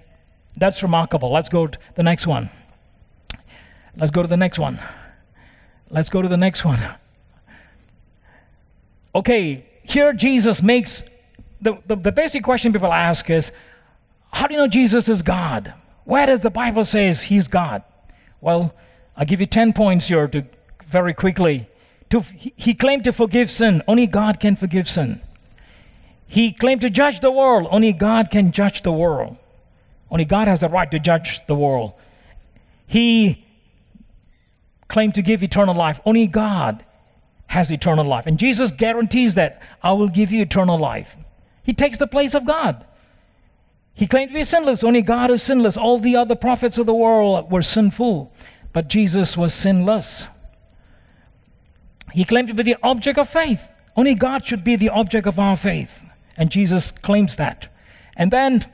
[0.56, 1.32] that's remarkable.
[1.32, 2.52] Let's go to the next one.
[3.98, 4.80] Let's go to the next one.
[5.90, 6.80] Let's go to the next one.
[9.16, 11.04] Okay, here Jesus makes
[11.62, 13.52] the, the, the basic question people ask is
[14.32, 15.74] how do you know Jesus is God?
[16.06, 17.84] Where does the Bible says he's God?
[18.42, 18.74] Well,
[19.18, 20.46] I'll give you 10 points here to
[20.86, 21.68] very quickly.
[22.12, 23.84] To, he claimed to forgive sin.
[23.88, 25.22] Only God can forgive sin.
[26.28, 27.68] He claimed to judge the world.
[27.72, 29.38] Only God can judge the world.
[30.10, 31.94] Only God has the right to judge the world.
[32.88, 33.46] He
[34.90, 36.02] claimed to give eternal life.
[36.06, 36.84] Only God
[37.48, 38.28] has eternal life.
[38.28, 41.16] And Jesus guarantees that I will give you eternal life.
[41.64, 42.86] He takes the place of God.
[43.94, 44.84] He claimed to be sinless.
[44.84, 45.78] Only God is sinless.
[45.78, 48.32] All the other prophets of the world were sinful,
[48.74, 50.26] but Jesus was sinless.
[52.14, 53.68] He claimed to be the object of faith.
[53.96, 56.02] Only God should be the object of our faith.
[56.38, 57.68] And Jesus claims that.
[58.16, 58.66] And then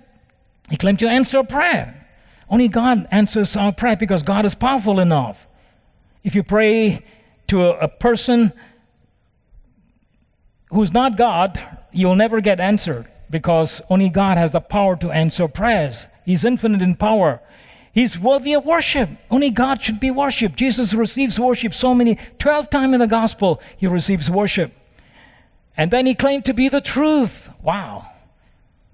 [0.69, 2.08] he claimed to answer prayer.
[2.49, 5.47] Only God answers our prayer because God is powerful enough.
[6.25, 7.05] If you pray
[7.49, 8.51] to a, a person
[10.71, 15.47] who's not God, you'll never get answered because only God has the power to answer
[15.47, 16.07] prayers.
[16.25, 17.41] He's infinite in power.
[17.93, 19.11] He's worthy of worship.
[19.29, 20.57] Only God should be worshiped.
[20.57, 24.73] Jesus receives worship so many, 12 times in the gospel, he receives worship.
[25.78, 27.51] And then he claimed to be the truth.
[27.61, 28.09] Wow.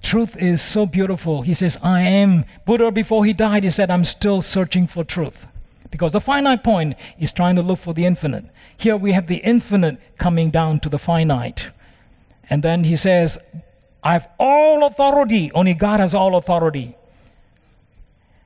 [0.01, 1.43] Truth is so beautiful.
[1.43, 2.43] He says, I am.
[2.65, 5.47] Buddha, before he died, he said, I'm still searching for truth.
[5.91, 8.45] Because the finite point is trying to look for the infinite.
[8.77, 11.69] Here we have the infinite coming down to the finite.
[12.49, 13.37] And then he says,
[14.03, 15.51] I have all authority.
[15.53, 16.97] Only God has all authority.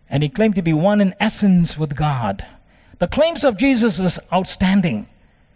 [0.09, 2.45] And he claimed to be one in essence with God.
[2.99, 5.07] The claims of Jesus is outstanding.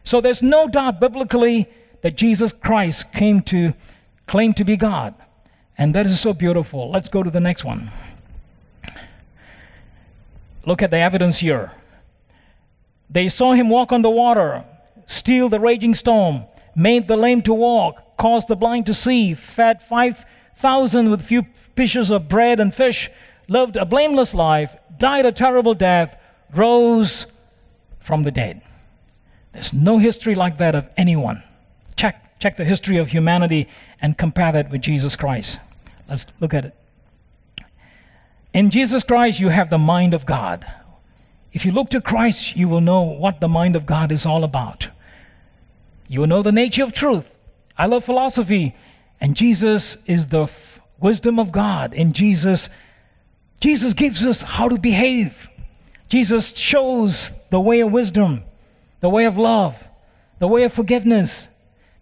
[0.03, 1.67] So there's no doubt biblically
[2.01, 3.73] that Jesus Christ came to
[4.27, 5.15] claim to be God.
[5.77, 6.91] And that is so beautiful.
[6.91, 7.91] Let's go to the next one.
[10.65, 11.71] Look at the evidence here.
[13.09, 14.63] They saw him walk on the water,
[15.07, 16.45] still the raging storm,
[16.75, 21.43] made the lame to walk, caused the blind to see, fed 5,000 with few
[21.75, 23.09] pieces of bread and fish,
[23.47, 26.15] lived a blameless life, died a terrible death,
[26.53, 27.25] rose
[27.99, 28.61] from the dead.
[29.53, 31.43] There's no history like that of anyone.
[31.95, 33.67] Check, check the history of humanity
[34.01, 35.59] and compare that with Jesus Christ.
[36.07, 36.75] Let's look at it.
[38.53, 40.65] In Jesus Christ, you have the mind of God.
[41.51, 44.43] If you look to Christ, you will know what the mind of God is all
[44.43, 44.89] about.
[46.07, 47.35] You will know the nature of truth.
[47.77, 48.75] I love philosophy,
[49.19, 51.93] and Jesus is the f- wisdom of God.
[51.93, 52.69] In Jesus,
[53.59, 55.49] Jesus gives us how to behave.
[56.07, 58.43] Jesus shows the way of wisdom,
[58.99, 59.87] the way of love,
[60.39, 61.47] the way of forgiveness.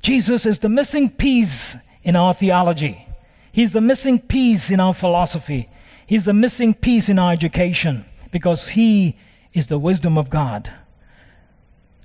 [0.02, 3.08] Jesus is the missing piece in our theology.
[3.52, 5.70] He's the missing piece in our philosophy.
[6.06, 9.18] He's the missing piece in our education because He
[9.58, 10.72] is the wisdom of God.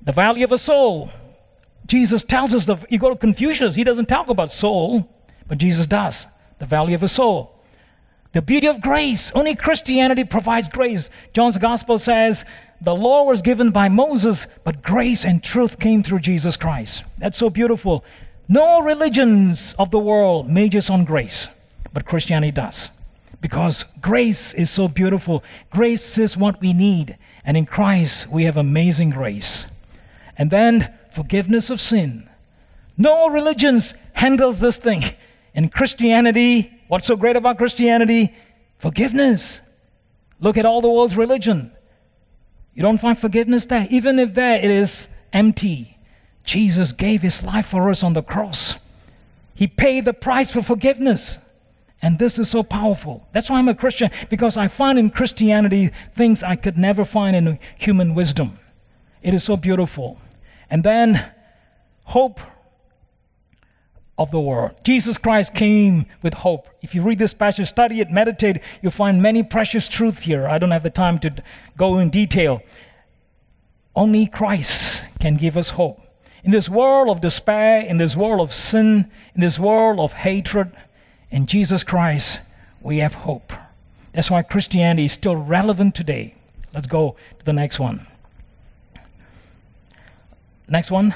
[0.00, 1.10] The value of a soul.
[1.86, 5.08] Jesus tells us, the, you go to Confucius, he doesn't talk about soul,
[5.46, 6.26] but Jesus does.
[6.58, 7.54] The value of a soul.
[8.32, 9.30] The beauty of grace.
[9.34, 11.10] Only Christianity provides grace.
[11.34, 12.44] John's gospel says,
[12.80, 17.04] the law was given by Moses, but grace and truth came through Jesus Christ.
[17.18, 18.02] That's so beautiful.
[18.48, 21.48] No religions of the world majors on grace,
[21.92, 22.90] but Christianity does
[23.42, 25.42] because grace is so beautiful.
[25.70, 27.18] Grace is what we need.
[27.44, 29.66] And in Christ, we have amazing grace.
[30.38, 32.30] And then forgiveness of sin.
[32.96, 35.04] No religions handles this thing.
[35.54, 38.32] In Christianity, what's so great about Christianity?
[38.78, 39.60] Forgiveness.
[40.40, 41.72] Look at all the world's religion.
[42.74, 43.88] You don't find forgiveness there.
[43.90, 45.98] Even if there it is empty.
[46.44, 48.74] Jesus gave his life for us on the cross.
[49.54, 51.38] He paid the price for forgiveness.
[52.02, 53.28] And this is so powerful.
[53.32, 57.36] That's why I'm a Christian, because I find in Christianity things I could never find
[57.36, 58.58] in human wisdom.
[59.22, 60.20] It is so beautiful.
[60.68, 61.30] And then,
[62.04, 62.40] hope
[64.18, 64.74] of the world.
[64.84, 66.68] Jesus Christ came with hope.
[66.82, 70.48] If you read this passage, study it, meditate, you'll find many precious truths here.
[70.48, 71.32] I don't have the time to
[71.76, 72.62] go in detail.
[73.94, 76.00] Only Christ can give us hope.
[76.42, 80.72] In this world of despair, in this world of sin, in this world of hatred,
[81.32, 82.38] in Jesus Christ,
[82.80, 83.52] we have hope.
[84.12, 86.36] That's why Christianity is still relevant today.
[86.72, 88.06] Let's go to the next one.
[90.68, 91.14] Next one.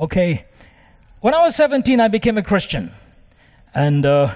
[0.00, 0.46] Okay.
[1.20, 2.92] When I was 17, I became a Christian.
[3.74, 4.34] And, uh,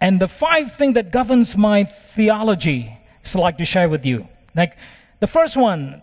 [0.00, 4.28] and the five things that governs my theology I'd like to share with you.
[4.54, 4.76] Like
[5.20, 6.02] the first one,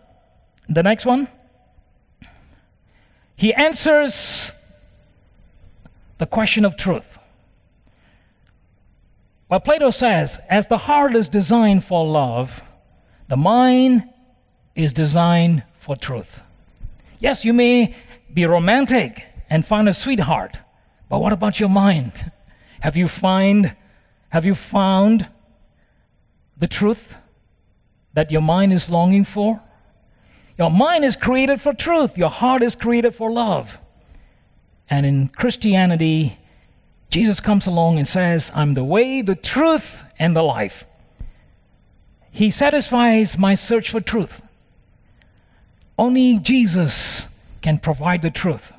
[0.68, 1.28] the next one,
[3.36, 4.54] he answers
[6.18, 7.19] the question of truth.
[9.50, 12.62] Well, Plato says, as the heart is designed for love,
[13.28, 14.04] the mind
[14.76, 16.42] is designed for truth.
[17.20, 17.96] Yes, you may
[18.32, 20.60] be romantic and find a sweetheart,
[21.10, 22.32] but what about your mind?
[22.82, 23.76] Have you find
[24.30, 25.28] have you found
[26.58, 27.16] the truth
[28.14, 29.62] that your mind is longing for?
[30.58, 32.18] Your mind is created for truth.
[32.18, 33.80] Your heart is created for love.
[34.90, 36.39] And in Christianity,
[37.10, 40.86] Jesus comes along and says, I'm the way, the truth, and the life.
[42.32, 44.42] He satisfies my search for truth.
[45.98, 47.28] Only Jesus
[47.62, 48.72] can provide the truth.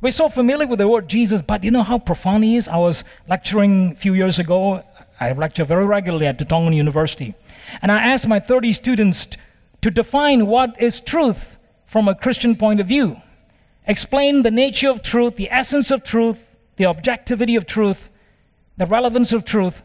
[0.00, 2.68] We're so familiar with the word Jesus, but you know how profound he is?
[2.68, 4.82] I was lecturing a few years ago.
[5.18, 7.34] I lecture very regularly at the Tongan University.
[7.80, 9.28] And I asked my 30 students
[9.80, 13.16] to define what is truth from a Christian point of view.
[13.86, 16.46] Explain the nature of truth, the essence of truth,
[16.76, 18.10] the objectivity of truth,
[18.76, 19.82] the relevance of truth.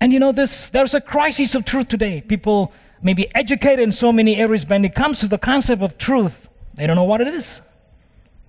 [0.00, 2.20] And you know, this there's a crisis of truth today.
[2.20, 5.82] People may be educated in so many areas, but when it comes to the concept
[5.82, 7.60] of truth, they don't know what it is.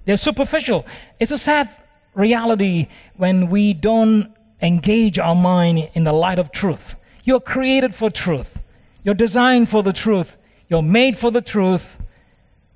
[0.05, 0.85] They're superficial.
[1.19, 1.69] It's a sad
[2.13, 6.95] reality when we don't engage our mind in the light of truth.
[7.23, 8.61] You're created for truth.
[9.03, 10.37] You're designed for the truth.
[10.69, 11.97] You're made for the truth.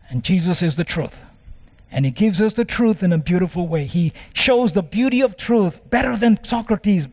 [0.10, 1.22] And Jesus is the truth.
[1.92, 3.86] And he gives us the truth in a beautiful way.
[3.86, 7.06] He shows the beauty of truth better than Socrates.
[7.06, 7.12] In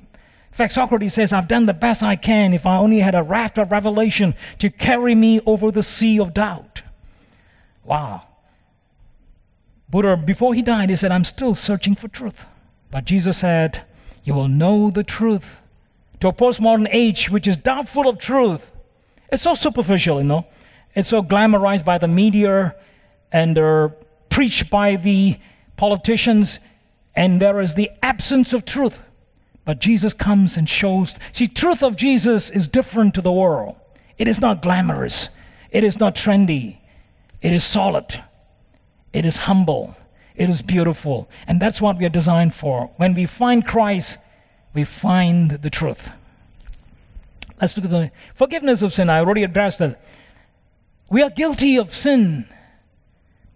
[0.52, 3.58] fact, Socrates says, I've done the best I can if I only had a raft
[3.58, 6.82] of revelation to carry me over the sea of doubt.
[7.84, 8.22] Wow.
[9.90, 12.44] Buddha, before he died, he said, I'm still searching for truth.
[12.90, 13.82] But Jesus said,
[14.22, 15.60] You will know the truth.
[16.20, 18.72] To a postmodern age which is doubtful of truth,
[19.30, 20.46] it's so superficial, you know.
[20.94, 22.74] It's so glamorized by the media
[23.30, 23.94] and their
[24.38, 25.36] preached by the
[25.76, 26.60] politicians,
[27.16, 29.02] and there is the absence of truth.
[29.64, 31.16] But Jesus comes and shows.
[31.32, 33.74] See, truth of Jesus is different to the world.
[34.16, 35.28] It is not glamorous.
[35.72, 36.78] It is not trendy.
[37.42, 38.22] It is solid.
[39.12, 39.96] It is humble.
[40.36, 41.28] It is beautiful.
[41.48, 42.92] And that's what we are designed for.
[42.96, 44.18] When we find Christ,
[44.72, 46.10] we find the truth.
[47.60, 49.10] Let's look at the forgiveness of sin.
[49.10, 50.00] I already addressed that.
[51.10, 52.48] We are guilty of sin,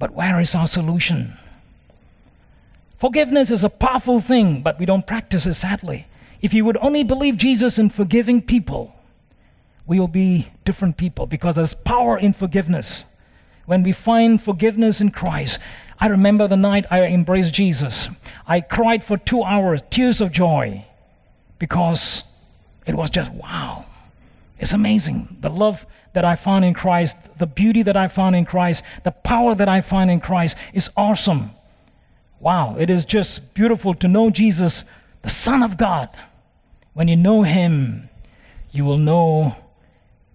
[0.03, 1.38] but where is our solution?
[2.98, 6.09] Forgiveness is a powerful thing, but we don't practice it sadly.
[6.40, 8.96] If you would only believe Jesus in forgiving people,
[9.86, 13.05] we will be different people because there's power in forgiveness.
[13.66, 15.61] When we find forgiveness in Christ,
[16.00, 18.09] I remember the night I embraced Jesus.
[18.44, 20.84] I cried for two hours, tears of joy,
[21.61, 22.24] because
[22.88, 23.84] it was just wow.
[24.62, 25.38] It's amazing.
[25.40, 29.10] The love that I found in Christ, the beauty that I found in Christ, the
[29.10, 31.50] power that I find in Christ is awesome.
[32.38, 34.84] Wow, it is just beautiful to know Jesus,
[35.22, 36.10] the Son of God.
[36.92, 38.08] When you know Him,
[38.70, 39.56] you will know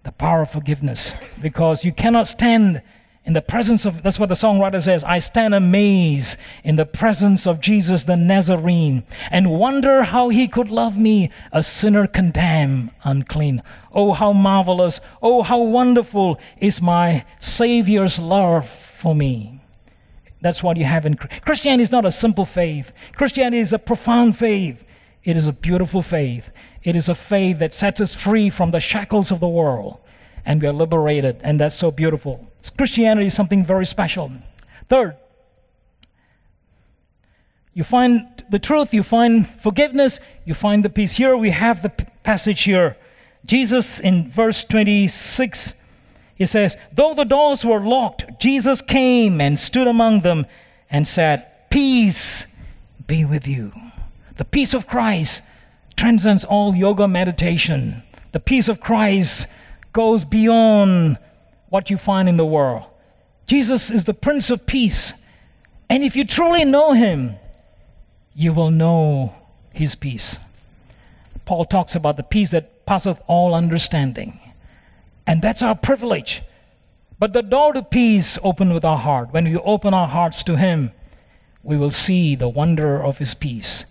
[0.04, 2.82] the power of forgiveness because you cannot stand
[3.28, 7.46] in the presence of, that's what the songwriter says, I stand amazed in the presence
[7.46, 13.62] of Jesus the Nazarene and wonder how he could love me, a sinner condemned, unclean.
[13.92, 19.62] Oh, how marvelous, oh, how wonderful is my Savior's love for me.
[20.40, 22.94] That's what you have in Christianity is not a simple faith.
[23.12, 24.86] Christianity is a profound faith.
[25.26, 26.54] It is a beautiful faith.
[26.82, 30.00] It is a faith that sets us free from the shackles of the world
[30.48, 32.48] and we are liberated, and that's so beautiful.
[32.78, 34.32] Christianity is something very special.
[34.90, 35.18] Third,
[37.74, 41.12] you find the truth, you find forgiveness, you find the peace.
[41.12, 41.90] Here we have the
[42.24, 42.96] passage here.
[43.46, 45.74] Jesus in verse 26,
[46.36, 50.46] he says, Though the doors were locked, Jesus came and stood among them
[50.90, 52.46] and said, Peace
[53.06, 53.74] be with you.
[54.38, 55.42] The peace of Christ
[55.98, 58.04] transcends all yoga meditation.
[58.32, 59.46] The peace of Christ
[59.98, 61.18] goes beyond
[61.70, 62.84] what you find in the world.
[63.48, 65.12] Jesus is the Prince of Peace.
[65.90, 67.38] And if you truly know him,
[68.36, 69.34] you will know
[69.74, 70.38] his peace.
[71.46, 74.40] Paul talks about the peace that passeth all understanding.
[75.26, 76.44] And that's our privilege.
[77.18, 79.34] But the door to peace open with our heart.
[79.34, 80.92] When we open our hearts to him,
[81.64, 83.86] we will see the wonder of his peace.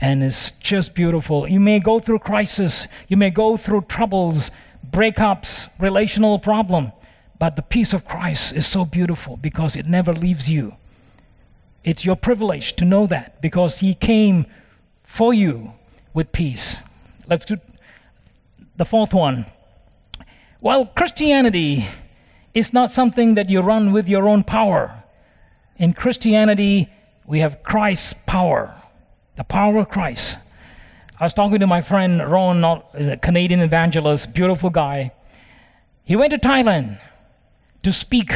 [0.00, 1.48] And it's just beautiful.
[1.48, 4.52] You may go through crisis, you may go through troubles,
[4.86, 6.92] breakups, relational problem.
[7.38, 10.76] But the peace of Christ is so beautiful because it never leaves you.
[11.84, 14.46] It's your privilege to know that because He came
[15.04, 15.72] for you
[16.12, 16.76] with peace.
[17.28, 17.58] Let's do
[18.76, 19.46] the fourth one.
[20.60, 21.88] Well, Christianity
[22.54, 25.04] is not something that you run with your own power.
[25.76, 26.88] In Christianity,
[27.26, 28.74] we have Christ's power,
[29.36, 30.36] the power of Christ.
[31.20, 35.10] I was talking to my friend Ron, uh, a Canadian evangelist, beautiful guy.
[36.04, 37.00] He went to Thailand
[37.82, 38.34] to speak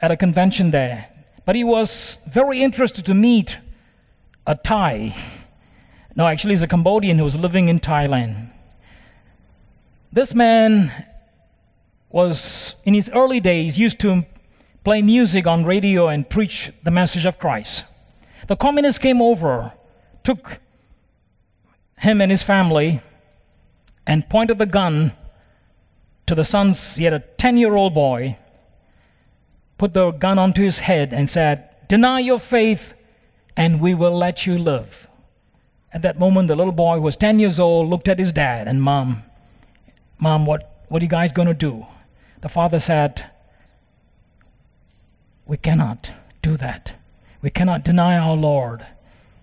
[0.00, 1.08] at a convention there,
[1.44, 3.58] but he was very interested to meet
[4.46, 5.14] a Thai.
[6.16, 8.50] No, actually, he's a Cambodian who was living in Thailand.
[10.10, 11.04] This man
[12.08, 14.24] was, in his early days, used to
[14.84, 17.84] play music on radio and preach the message of Christ.
[18.48, 19.72] The communists came over,
[20.24, 20.58] took
[21.98, 23.02] him and his family
[24.06, 25.12] and pointed the gun
[26.26, 28.36] to the son's, he had a 10 year old boy,
[29.78, 32.94] put the gun onto his head and said, Deny your faith
[33.56, 35.08] and we will let you live.
[35.92, 38.66] At that moment, the little boy who was 10 years old looked at his dad
[38.66, 39.24] and mom,
[40.18, 41.84] Mom, what, what are you guys going to do?
[42.42, 43.28] The father said,
[45.46, 46.12] We cannot
[46.42, 46.94] do that.
[47.40, 48.86] We cannot deny our Lord.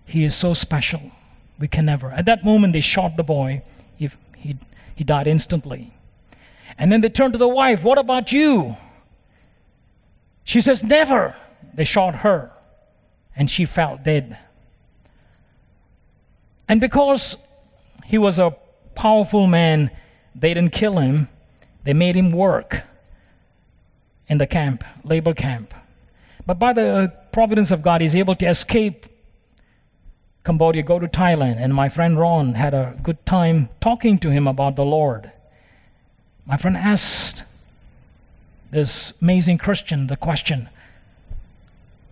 [0.06, 1.12] He is so special.
[1.60, 2.10] We can never.
[2.10, 3.62] At that moment, they shot the boy.
[3.96, 4.56] He, he,
[4.96, 5.92] he died instantly.
[6.78, 8.76] And then they turned to the wife, What about you?
[10.42, 11.36] She says, Never.
[11.74, 12.50] They shot her.
[13.36, 14.38] And she fell dead.
[16.66, 17.36] And because
[18.06, 18.56] he was a
[18.94, 19.90] powerful man,
[20.34, 21.28] they didn't kill him,
[21.84, 22.82] they made him work
[24.28, 25.74] in the camp, labor camp.
[26.46, 29.06] But by the uh, providence of God, he's able to escape
[30.44, 34.46] Cambodia, go to Thailand, and my friend Ron had a good time talking to him
[34.46, 35.32] about the Lord.
[36.46, 37.42] My friend asked
[38.70, 40.68] this amazing Christian the question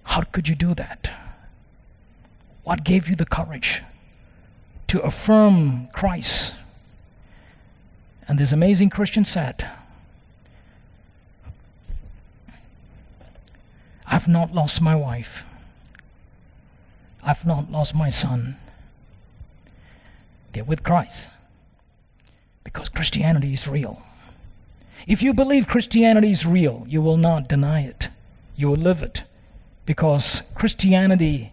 [0.05, 1.11] How could you do that?
[2.65, 3.83] What gave you the courage
[4.89, 6.55] to affirm Christ?
[8.27, 9.71] And this amazing Christian said,
[14.07, 15.45] I've not lost my wife.
[17.29, 18.57] I've not lost my son.
[20.55, 21.29] they're with Christ.
[22.65, 24.03] Because Christianity is real.
[25.07, 28.09] If you believe Christianity is real, you will not deny it.
[28.57, 29.25] You will live it.
[29.85, 31.53] Because Christianity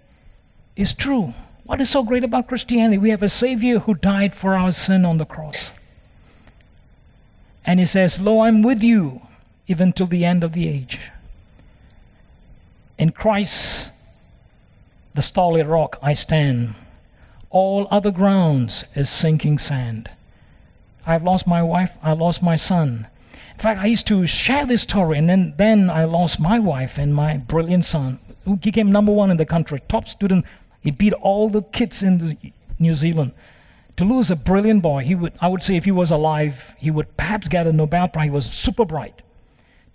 [0.78, 1.34] is true.
[1.65, 2.97] What is so great about Christianity?
[2.97, 5.73] We have a Savior who died for our sin on the cross.
[7.65, 9.23] And He says, Lo, I'm with you
[9.67, 11.01] even till the end of the age.
[12.97, 13.89] In Christ,
[15.16, 16.76] the solid rock, I stand.
[17.49, 20.11] All other grounds is sinking sand.
[21.05, 23.07] I've lost my wife, I lost my son.
[23.53, 26.97] In fact, I used to share this story, and then, then I lost my wife
[26.97, 30.43] and my brilliant son, who became number one in the country, top student.
[30.82, 32.38] He beat all the kids in
[32.78, 33.32] New Zealand.
[33.95, 36.91] To lose a brilliant boy, he would, I would say, if he was alive, he
[36.91, 38.26] would perhaps get a Nobel Prize.
[38.26, 39.22] He was super bright.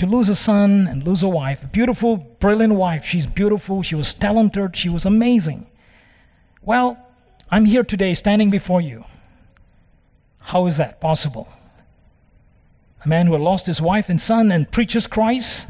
[0.00, 3.04] To lose a son and lose a wife, a beautiful, brilliant wife.
[3.04, 3.82] She's beautiful.
[3.82, 4.74] She was talented.
[4.74, 5.66] She was amazing.
[6.62, 6.96] Well,
[7.50, 9.04] I'm here today standing before you.
[10.38, 11.48] How is that possible?
[13.04, 15.66] A man who lost his wife and son and preaches Christ?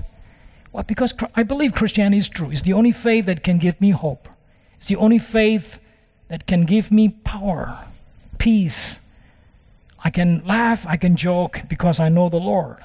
[0.70, 2.52] Well, because I believe Christianity is true.
[2.52, 4.28] It's the only faith that can give me hope.
[4.76, 5.80] It's the only faith
[6.28, 7.84] that can give me power,
[8.38, 9.00] peace.
[10.04, 12.84] I can laugh, I can joke because I know the Lord.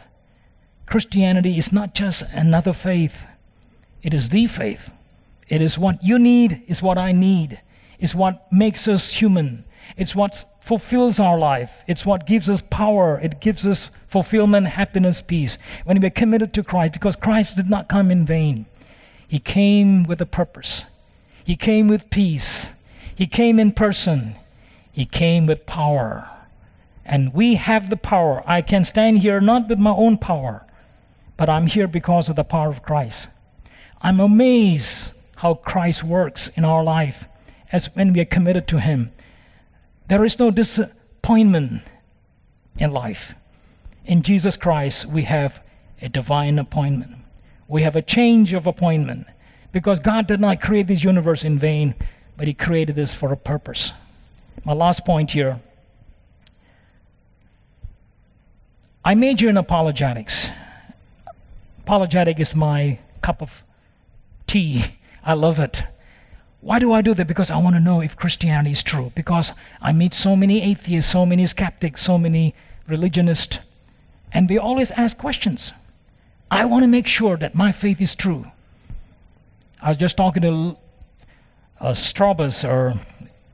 [0.85, 3.25] Christianity is not just another faith,
[4.03, 4.91] it is the faith.
[5.47, 7.61] It is what you need, is what I need,
[7.99, 9.63] is what makes us human.
[9.95, 11.83] It's what fulfills our life.
[11.87, 13.19] It's what gives us power.
[13.21, 15.57] It gives us fulfillment, happiness, peace.
[15.83, 18.65] When we're committed to Christ, because Christ did not come in vain.
[19.27, 20.83] He came with a purpose.
[21.43, 22.69] He came with peace.
[23.15, 24.35] He came in person.
[24.91, 26.29] He came with power.
[27.05, 28.43] And we have the power.
[28.47, 30.65] I can stand here not with my own power,
[31.37, 33.27] but I'm here because of the power of Christ.
[34.01, 37.25] I'm amazed how Christ works in our life
[37.71, 39.11] as when we are committed to Him.
[40.07, 41.81] There is no disappointment
[42.77, 43.33] in life.
[44.05, 45.61] In Jesus Christ, we have
[46.01, 47.15] a divine appointment.
[47.67, 49.27] We have a change of appointment
[49.71, 51.95] because God did not create this universe in vain,
[52.37, 53.91] but He created this for a purpose.
[54.63, 55.59] My last point here
[59.03, 60.49] I major in apologetics.
[61.85, 63.63] Apologetic is my cup of
[64.47, 64.85] tea.
[65.23, 65.83] I love it.
[66.59, 67.27] Why do I do that?
[67.27, 69.11] Because I want to know if Christianity is true.
[69.13, 72.55] Because I meet so many atheists, so many skeptics, so many
[72.87, 73.59] religionists,
[74.33, 75.73] and they always ask questions.
[76.49, 78.47] I want to make sure that my faith is true.
[79.79, 80.77] I was just talking to
[81.79, 82.99] uh, Strobus, or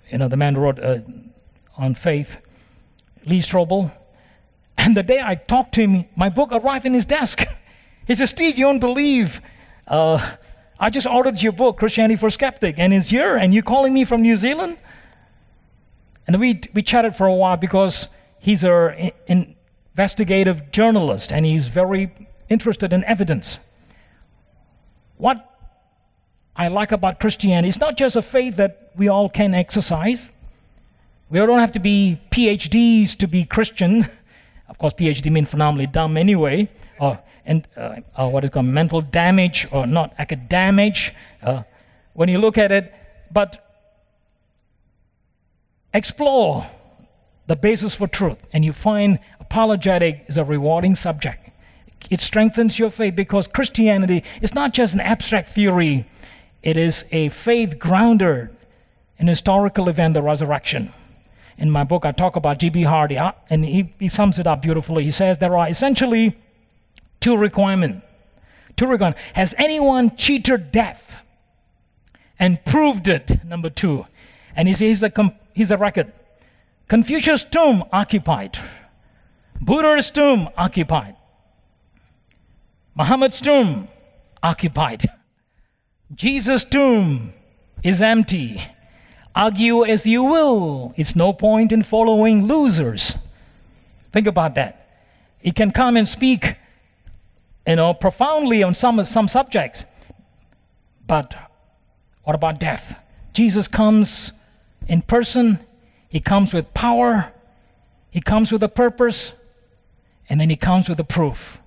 [0.09, 0.99] you know, the man who wrote uh,
[1.75, 2.37] on faith,
[3.25, 3.91] Lee Strobel,
[4.77, 7.43] and the day I talked to him, my book arrived in his desk.
[8.07, 9.41] He said, Steve, you don't believe.
[9.87, 10.35] Uh,
[10.79, 14.03] I just ordered your book, Christianity for Skeptic, and it's here, and you're calling me
[14.03, 14.77] from New Zealand?
[16.27, 18.07] And we, we chatted for a while because
[18.39, 19.11] he's an
[19.93, 22.11] investigative journalist and he's very
[22.49, 23.57] interested in evidence.
[25.17, 25.47] What
[26.55, 30.31] I like about Christianity is not just a faith that we all can exercise.
[31.29, 34.07] We all don't have to be PhDs to be Christian.
[34.69, 36.69] Of course, PhD means phenomenally dumb anyway.
[36.97, 41.63] Uh, and uh, uh, what is called mental damage or not academic uh,
[42.13, 42.93] when you look at it
[43.31, 43.67] but
[45.93, 46.69] explore
[47.47, 51.49] the basis for truth and you find apologetic is a rewarding subject.
[52.09, 56.07] It strengthens your faith because christianity is not just an abstract theory
[56.63, 58.55] it is a faith grounded
[59.17, 60.93] in historical event the resurrection.
[61.57, 64.61] In my book i talk about gb hardy uh, and he, he sums it up
[64.61, 65.03] beautifully.
[65.03, 66.37] He says there are essentially
[67.21, 68.03] Two requirement.
[68.75, 69.21] Two requirement.
[69.33, 71.15] Has anyone cheated death
[72.37, 73.45] and proved it?
[73.45, 74.05] Number two.
[74.55, 75.11] And he says he's
[75.53, 76.11] he's a record.
[76.89, 78.59] Confucius' tomb occupied.
[79.61, 81.15] Buddha's tomb occupied.
[82.95, 83.87] Muhammad's tomb
[84.43, 85.09] occupied.
[86.13, 87.33] Jesus' tomb
[87.83, 88.61] is empty.
[89.33, 93.15] Argue as you will, it's no point in following losers.
[94.11, 94.89] Think about that.
[95.39, 96.57] He can come and speak
[97.67, 99.83] you know, profoundly on some, some subjects.
[101.07, 101.35] But
[102.23, 102.97] what about death?
[103.33, 104.31] Jesus comes
[104.87, 105.59] in person,
[106.09, 107.31] he comes with power,
[108.09, 109.33] he comes with a purpose,
[110.29, 111.59] and then he comes with a proof.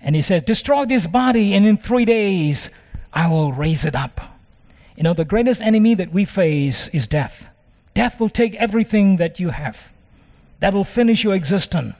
[0.00, 2.70] And he says, Destroy this body, and in three days
[3.12, 4.20] I will raise it up.
[4.96, 7.48] You know, the greatest enemy that we face is death.
[7.94, 9.90] Death will take everything that you have,
[10.60, 11.94] that will finish your existence.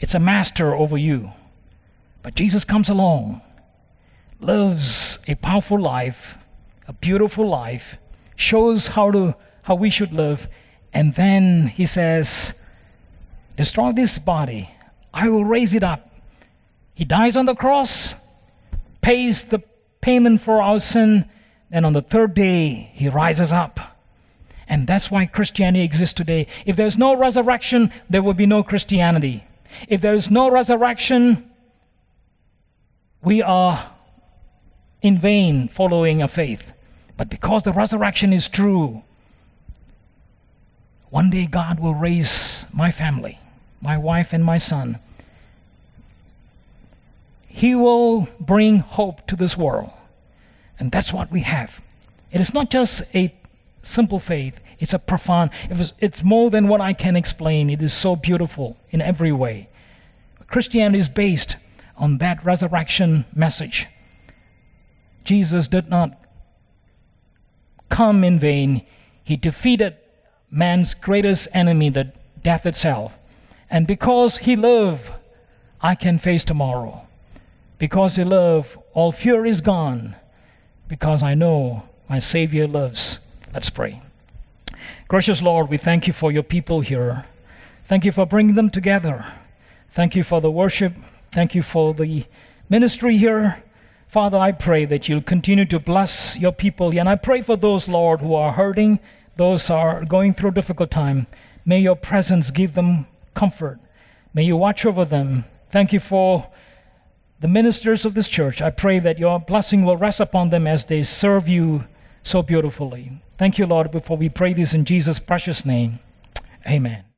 [0.00, 1.32] It's a master over you.
[2.22, 3.40] But Jesus comes along,
[4.40, 6.36] lives a powerful life,
[6.86, 7.96] a beautiful life,
[8.36, 10.48] shows how to how we should live,
[10.92, 12.52] And then he says,
[13.56, 14.70] Destroy this body,
[15.14, 16.10] I will raise it up.
[16.94, 18.14] He dies on the cross,
[19.00, 19.62] pays the
[20.00, 21.26] payment for our sin,
[21.70, 23.78] and on the third day, he rises up.
[24.66, 26.46] And that's why Christianity exists today.
[26.66, 29.44] If there's no resurrection, there will be no Christianity.
[29.88, 31.49] If there's no resurrection,
[33.22, 33.92] we are
[35.02, 36.72] in vain following a faith.
[37.16, 39.02] But because the resurrection is true,
[41.10, 43.38] one day God will raise my family,
[43.80, 44.98] my wife, and my son.
[47.46, 49.90] He will bring hope to this world.
[50.78, 51.82] And that's what we have.
[52.32, 53.34] It is not just a
[53.82, 55.50] simple faith, it's a profound,
[55.98, 57.68] it's more than what I can explain.
[57.68, 59.68] It is so beautiful in every way.
[60.46, 61.56] Christianity is based
[62.00, 63.86] on that resurrection message.
[65.22, 66.18] Jesus did not
[67.90, 68.82] come in vain,
[69.22, 69.96] he defeated
[70.50, 73.18] man's greatest enemy, the death itself.
[73.68, 75.12] And because he lived,
[75.80, 77.06] I can face tomorrow.
[77.78, 80.16] Because he lived, all fear is gone.
[80.88, 83.18] Because I know my Savior lives.
[83.52, 84.02] Let's pray.
[85.08, 87.26] Gracious Lord, we thank you for your people here.
[87.86, 89.26] Thank you for bringing them together.
[89.92, 90.94] Thank you for the worship.
[91.32, 92.24] Thank you for the
[92.68, 93.62] ministry here.
[94.08, 96.90] Father, I pray that you'll continue to bless your people.
[96.98, 98.98] And I pray for those, Lord, who are hurting,
[99.36, 101.28] those who are going through a difficult time.
[101.64, 103.78] May your presence give them comfort.
[104.34, 105.44] May you watch over them.
[105.70, 106.50] Thank you for
[107.40, 108.60] the ministers of this church.
[108.60, 111.84] I pray that your blessing will rest upon them as they serve you
[112.22, 113.22] so beautifully.
[113.38, 116.00] Thank you, Lord, before we pray this in Jesus' precious name.
[116.66, 117.04] Amen.